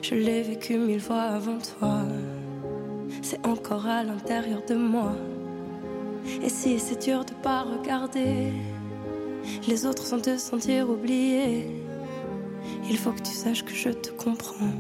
[0.03, 2.03] Je l'ai vécu mille fois avant toi.
[3.23, 5.13] C'est encore à l'intérieur de moi.
[6.43, 8.53] Et si c'est dur de pas regarder
[9.67, 11.65] les autres sans te sentir oublié,
[12.87, 14.77] il faut que tu saches que je te comprends.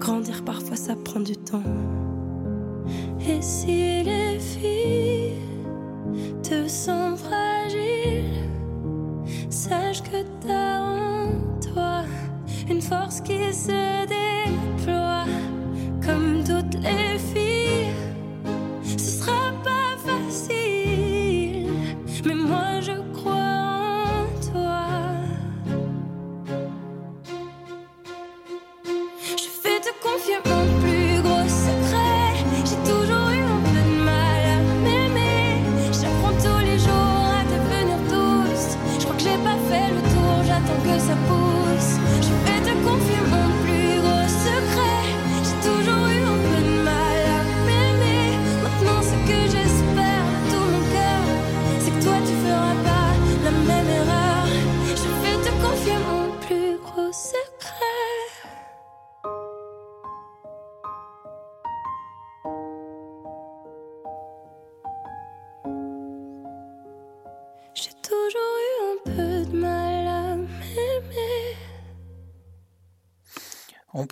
[0.00, 1.62] Grandir parfois ça prend du temps.
[3.20, 5.34] Et si les filles
[6.42, 7.45] te semblent
[12.88, 15.24] force qui se déploie
[16.04, 17.35] comme toutes les filles.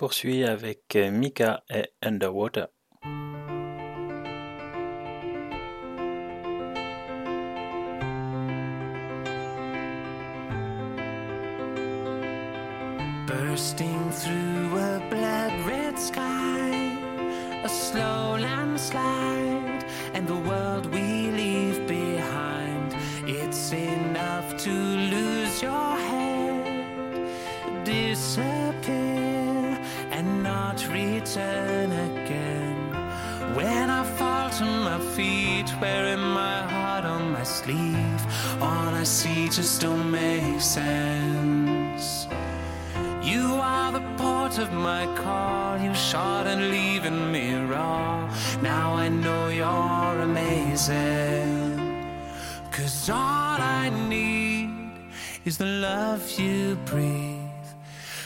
[0.05, 2.67] Poursuit avec Mika et Underwater.
[13.25, 16.69] Bursting through a blood red sky,
[17.63, 20.84] a slow landslide, and the world
[31.37, 32.75] again.
[33.55, 38.21] When I fall to my feet, wearing my heart on my sleeve,
[38.61, 42.27] all I see just don't make sense.
[43.21, 45.79] You are the port of my call.
[45.79, 48.33] You shot and leaving me raw.
[48.61, 51.81] Now I know you're amazing.
[52.71, 54.69] Cause all I need
[55.43, 57.34] is the love you breathe.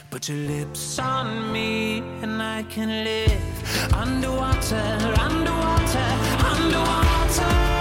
[0.10, 4.76] Put your lips on me and I can live underwater,
[5.20, 6.10] underwater,
[6.44, 7.79] underwater.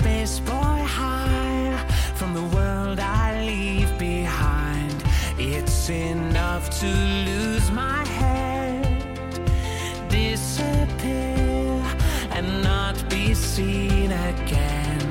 [0.00, 1.76] Space boy high
[2.14, 4.96] from the world I leave behind.
[5.38, 6.90] It's enough to
[7.28, 8.82] lose my head,
[10.08, 11.82] disappear,
[12.36, 15.06] and not be seen again.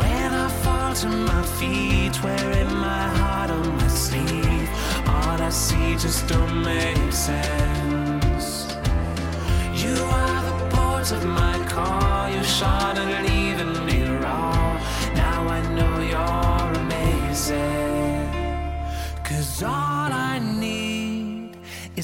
[0.00, 4.70] When I fall to my feet, wearing my heart on my sleeve,
[5.14, 8.46] all I see just don't make sense.
[9.82, 12.30] You are the port of my car.
[12.30, 13.51] You shot and leaving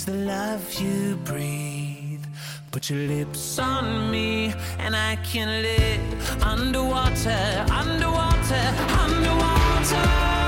[0.09, 2.25] the love you breathe.
[2.71, 8.65] Put your lips on me and I can live underwater, underwater,
[9.05, 10.48] underwater.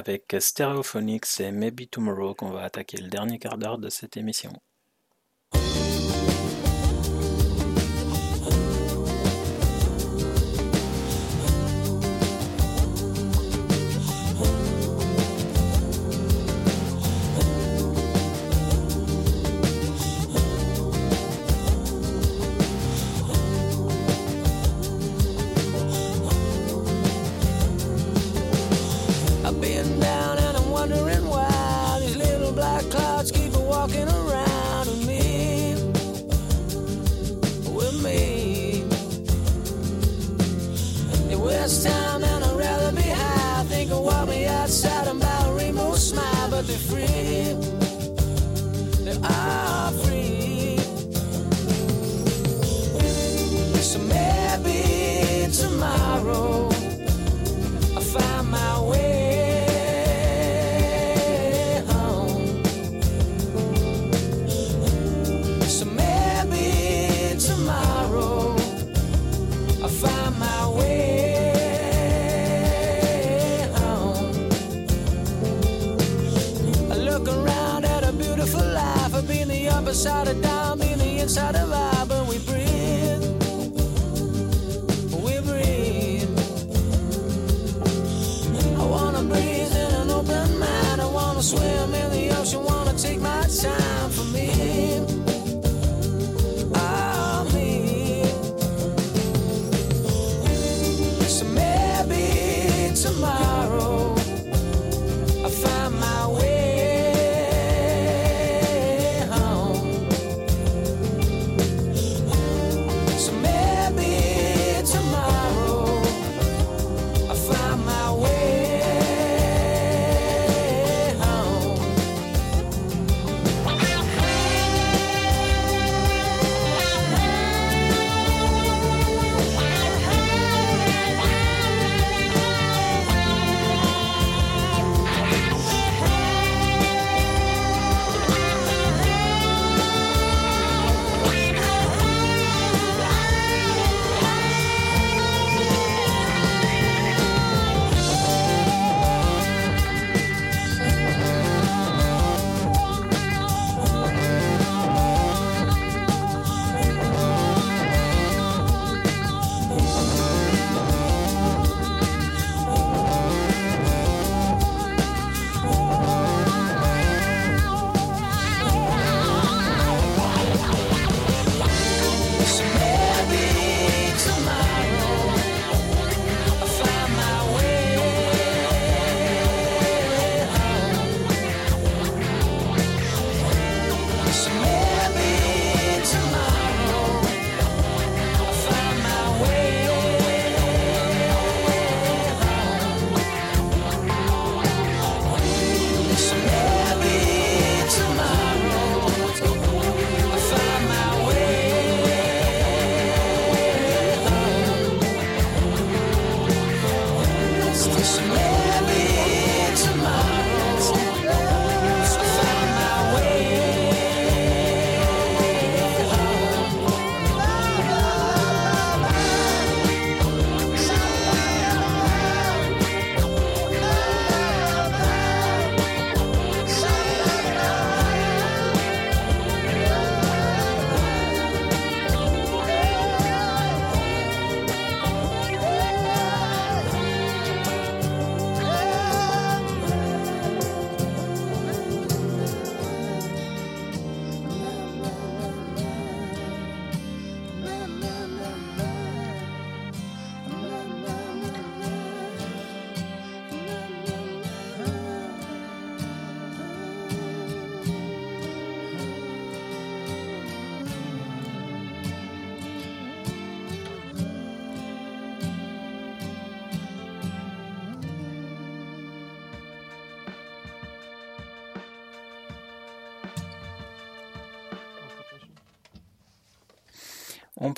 [0.00, 4.50] Avec Stereophonics et Maybe Tomorrow qu'on va attaquer le dernier quart d'heure de cette émission.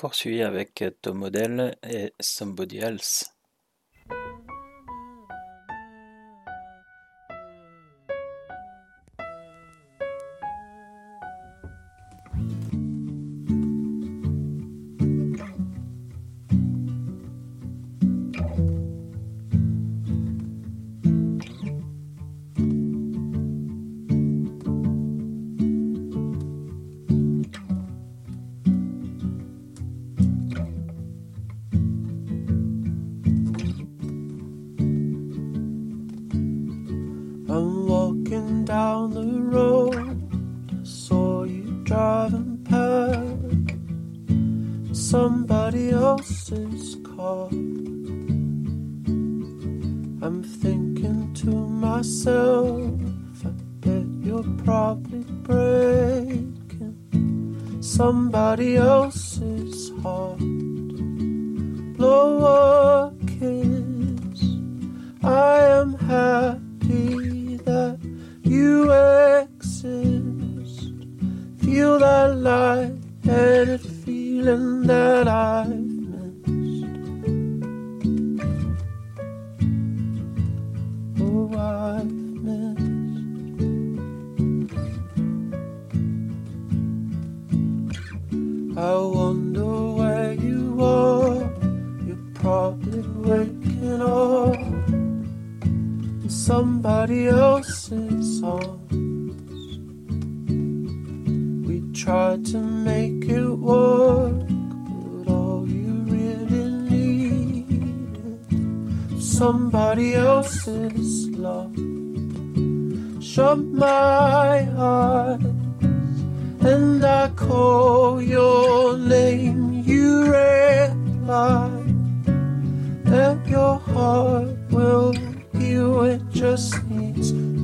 [0.03, 3.32] poursuit avec Tom Odell et Somebody Else.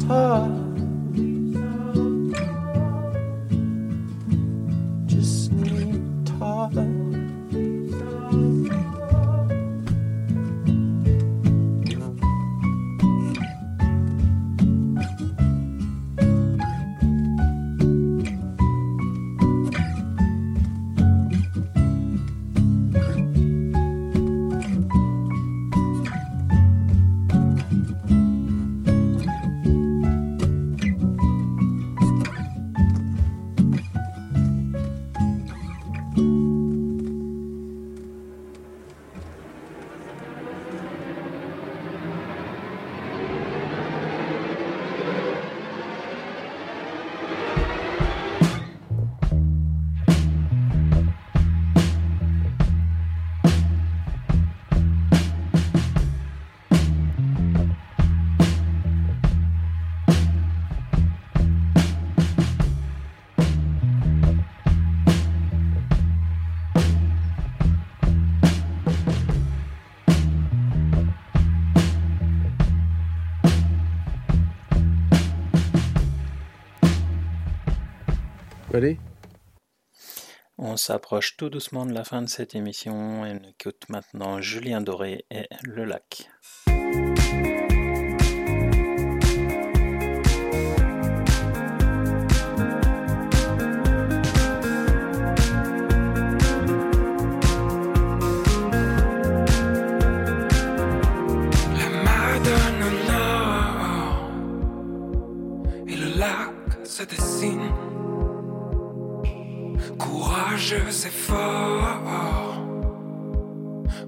[0.10, 0.69] apart.
[80.58, 84.82] on s'approche tout doucement de la fin de cette émission et on écoute maintenant Julien
[84.82, 86.30] Doré et Le Lac.
[111.02, 112.58] c'est fort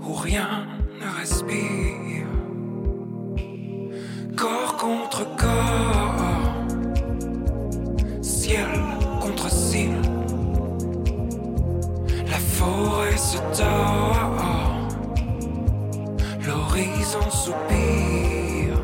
[0.06, 0.68] où rien
[1.00, 2.28] ne respire.
[4.36, 6.66] Corps contre corps,
[8.22, 8.68] ciel
[9.22, 10.02] contre ciel.
[12.28, 14.44] La forêt se tord,
[16.46, 18.82] l'horizon soupire.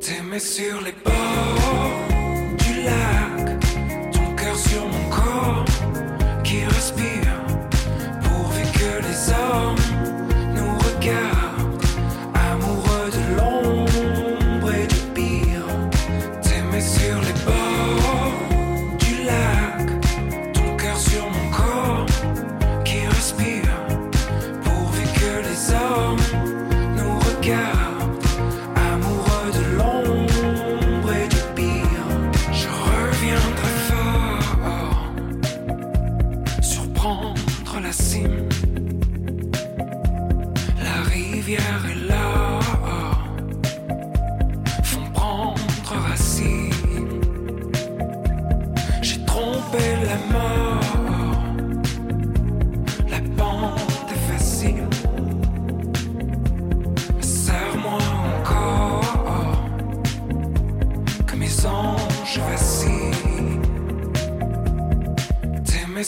[0.00, 1.35] T'aimer sur les bords.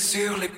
[0.08, 0.48] Sur les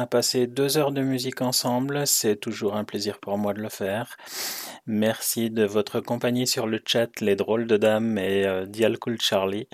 [0.00, 3.68] a passé deux heures de musique ensemble, c'est toujours un plaisir pour moi de le
[3.68, 4.16] faire.
[4.86, 9.20] Merci de votre compagnie sur le chat, les drôles de dames et euh, Dial Cool
[9.20, 9.68] Charlie.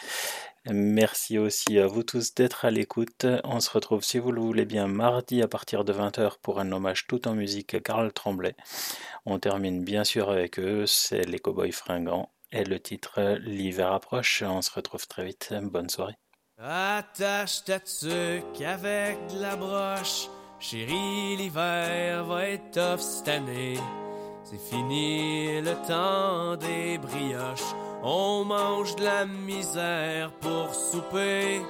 [0.68, 3.24] Merci aussi à vous tous d'être à l'écoute.
[3.44, 6.72] On se retrouve si vous le voulez bien mardi à partir de 20h pour un
[6.72, 8.56] hommage tout en musique à Karl Tremblay.
[9.26, 14.42] On termine bien sûr avec eux, c'est les Cowboys Fringants et le titre L'hiver approche.
[14.42, 15.54] On se retrouve très vite.
[15.62, 16.16] Bonne soirée.
[16.58, 20.30] Attache ta tuque avec de la broche.
[20.58, 23.78] Chérie, l'hiver va être tough cette année.
[24.42, 27.74] C'est fini le temps des brioches.
[28.02, 31.60] On mange de la misère pour souper.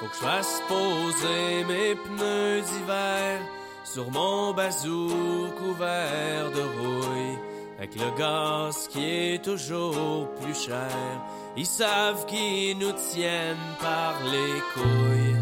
[0.00, 3.40] Faut que je fasse poser mes pneus d'hiver
[3.84, 7.38] sur mon bazou couvert de rouille.
[7.76, 10.88] Avec le gaz qui est toujours plus cher,
[11.56, 15.36] ils savent qu'ils nous tiennent par les couilles.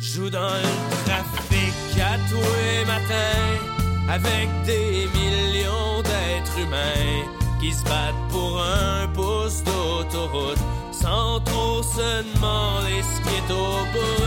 [0.00, 3.76] Joue dans le trafic à tous les matins
[4.08, 7.24] avec des millions d'êtres humains
[7.60, 10.58] qui se battent pour un pouce d'autoroute
[10.92, 14.26] sans trop se demander ce qui est au bout.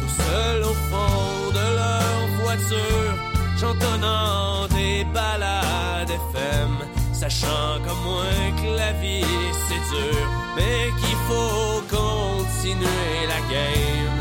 [0.00, 3.14] Tout seul au fond de leur voiture,
[3.58, 6.72] chantonnant des balades FM,
[7.20, 8.28] sachant comme moi
[8.60, 9.24] que la vie
[9.66, 10.20] c'est dur,
[10.54, 14.20] mais qu'il faut continuer la game.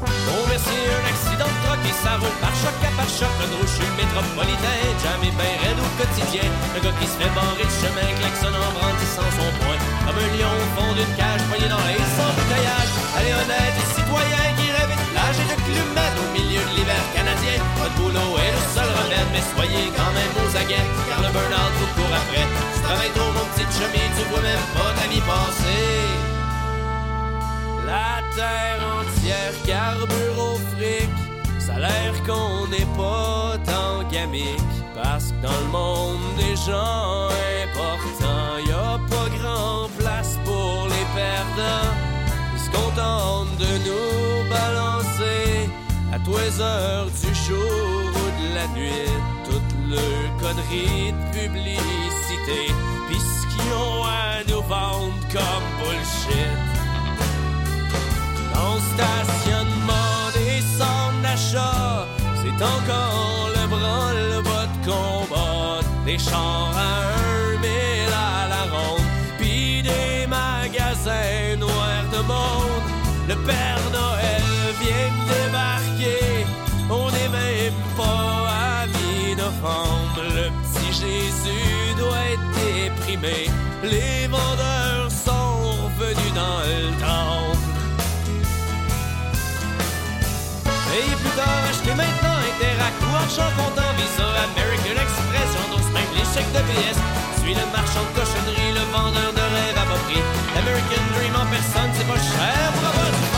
[0.00, 3.32] Bon, un accident de truck et ça roule par choc à par choc.
[3.40, 6.48] Le gros je suis métropolitain, jamais ben raide au quotidien.
[6.74, 9.80] Le gars qui se fait barrer le chemin, klaxonne en brandissant son poing.
[10.08, 12.92] Comme un lion au fond d'une cage, poigné dans les sans bouteillage.
[13.16, 17.04] Allez, honnête et citoyen qui rêve de plage et de clumette au milieu de l'hiver
[17.12, 17.60] canadien.
[17.76, 18.41] Pas de boulot
[19.32, 22.46] mais soyez quand même aux aguets, car le burn-out vous court après.
[22.74, 26.32] Tu travailles trop, mon petit chemin, tu vois même pas ta vie passer.
[27.86, 31.10] La terre entière carbure au fric.
[31.58, 34.76] Ça a l'air qu'on n'est pas tant gamique.
[34.94, 37.28] Parce que dans le monde des gens
[37.64, 41.92] importants, y a pas grand place pour les perdants.
[42.54, 45.70] Ils se contentent de nous balancer
[46.12, 47.91] à tous les heures du jour
[48.74, 49.10] nuit.
[49.44, 52.60] Toute leur connerie de publicité.
[53.08, 56.58] Pis ce qu'ils ont à nous vendre comme bullshit.
[58.54, 62.06] Le stationnement des centres d'achat,
[62.40, 65.80] c'est encore le branle-bas combat.
[66.04, 69.08] Des chars à un mille à la ronde,
[69.38, 72.88] pis des magasins noirs de monde.
[73.28, 74.46] Le Père Noël
[74.80, 75.31] vient de
[79.64, 83.46] Le petit Jésus doit être déprimé.
[83.84, 87.62] Les vendeurs sont revenus dans le temple.
[90.98, 96.26] Et plus tard, achetez maintenant Interact ou argent comptant Visa, American Express, j'endosse même les
[96.34, 96.98] chèques de PS.
[97.40, 100.22] Suis le marchand de cochonnerie, le vendeur de rêve à bas prix.
[100.56, 103.31] L'American Dream en personne, c'est pas cher pour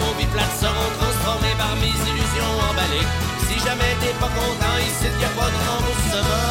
[0.00, 3.06] vos vies plates seront transformées par mes illusions emballées.
[3.46, 6.48] Si jamais t'es pas content, ici y a pas de remboursement.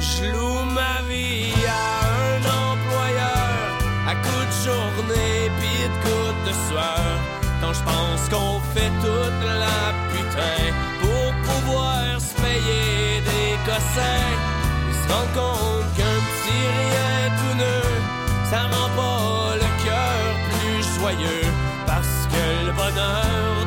[0.00, 1.84] Je loue ma vie à
[2.30, 3.64] un employeur
[4.10, 7.06] à coups de journée pis de coups de sueur.
[7.60, 9.80] Quand je pense qu'on fait toute la
[10.12, 10.60] putain
[11.00, 14.30] pour pouvoir se payer des cossins,
[14.88, 16.13] ils se rendent compte qu'un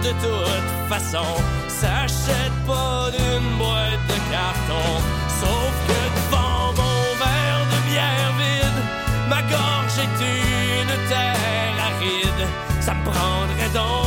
[0.07, 1.27] de toute façon
[1.67, 4.87] s'achète pas d'une boîte de carton.
[5.41, 8.81] Sauf que devant mon verre de bière vide,
[9.29, 12.47] ma gorge est une terre aride.
[12.79, 14.06] Ça me prendrait donc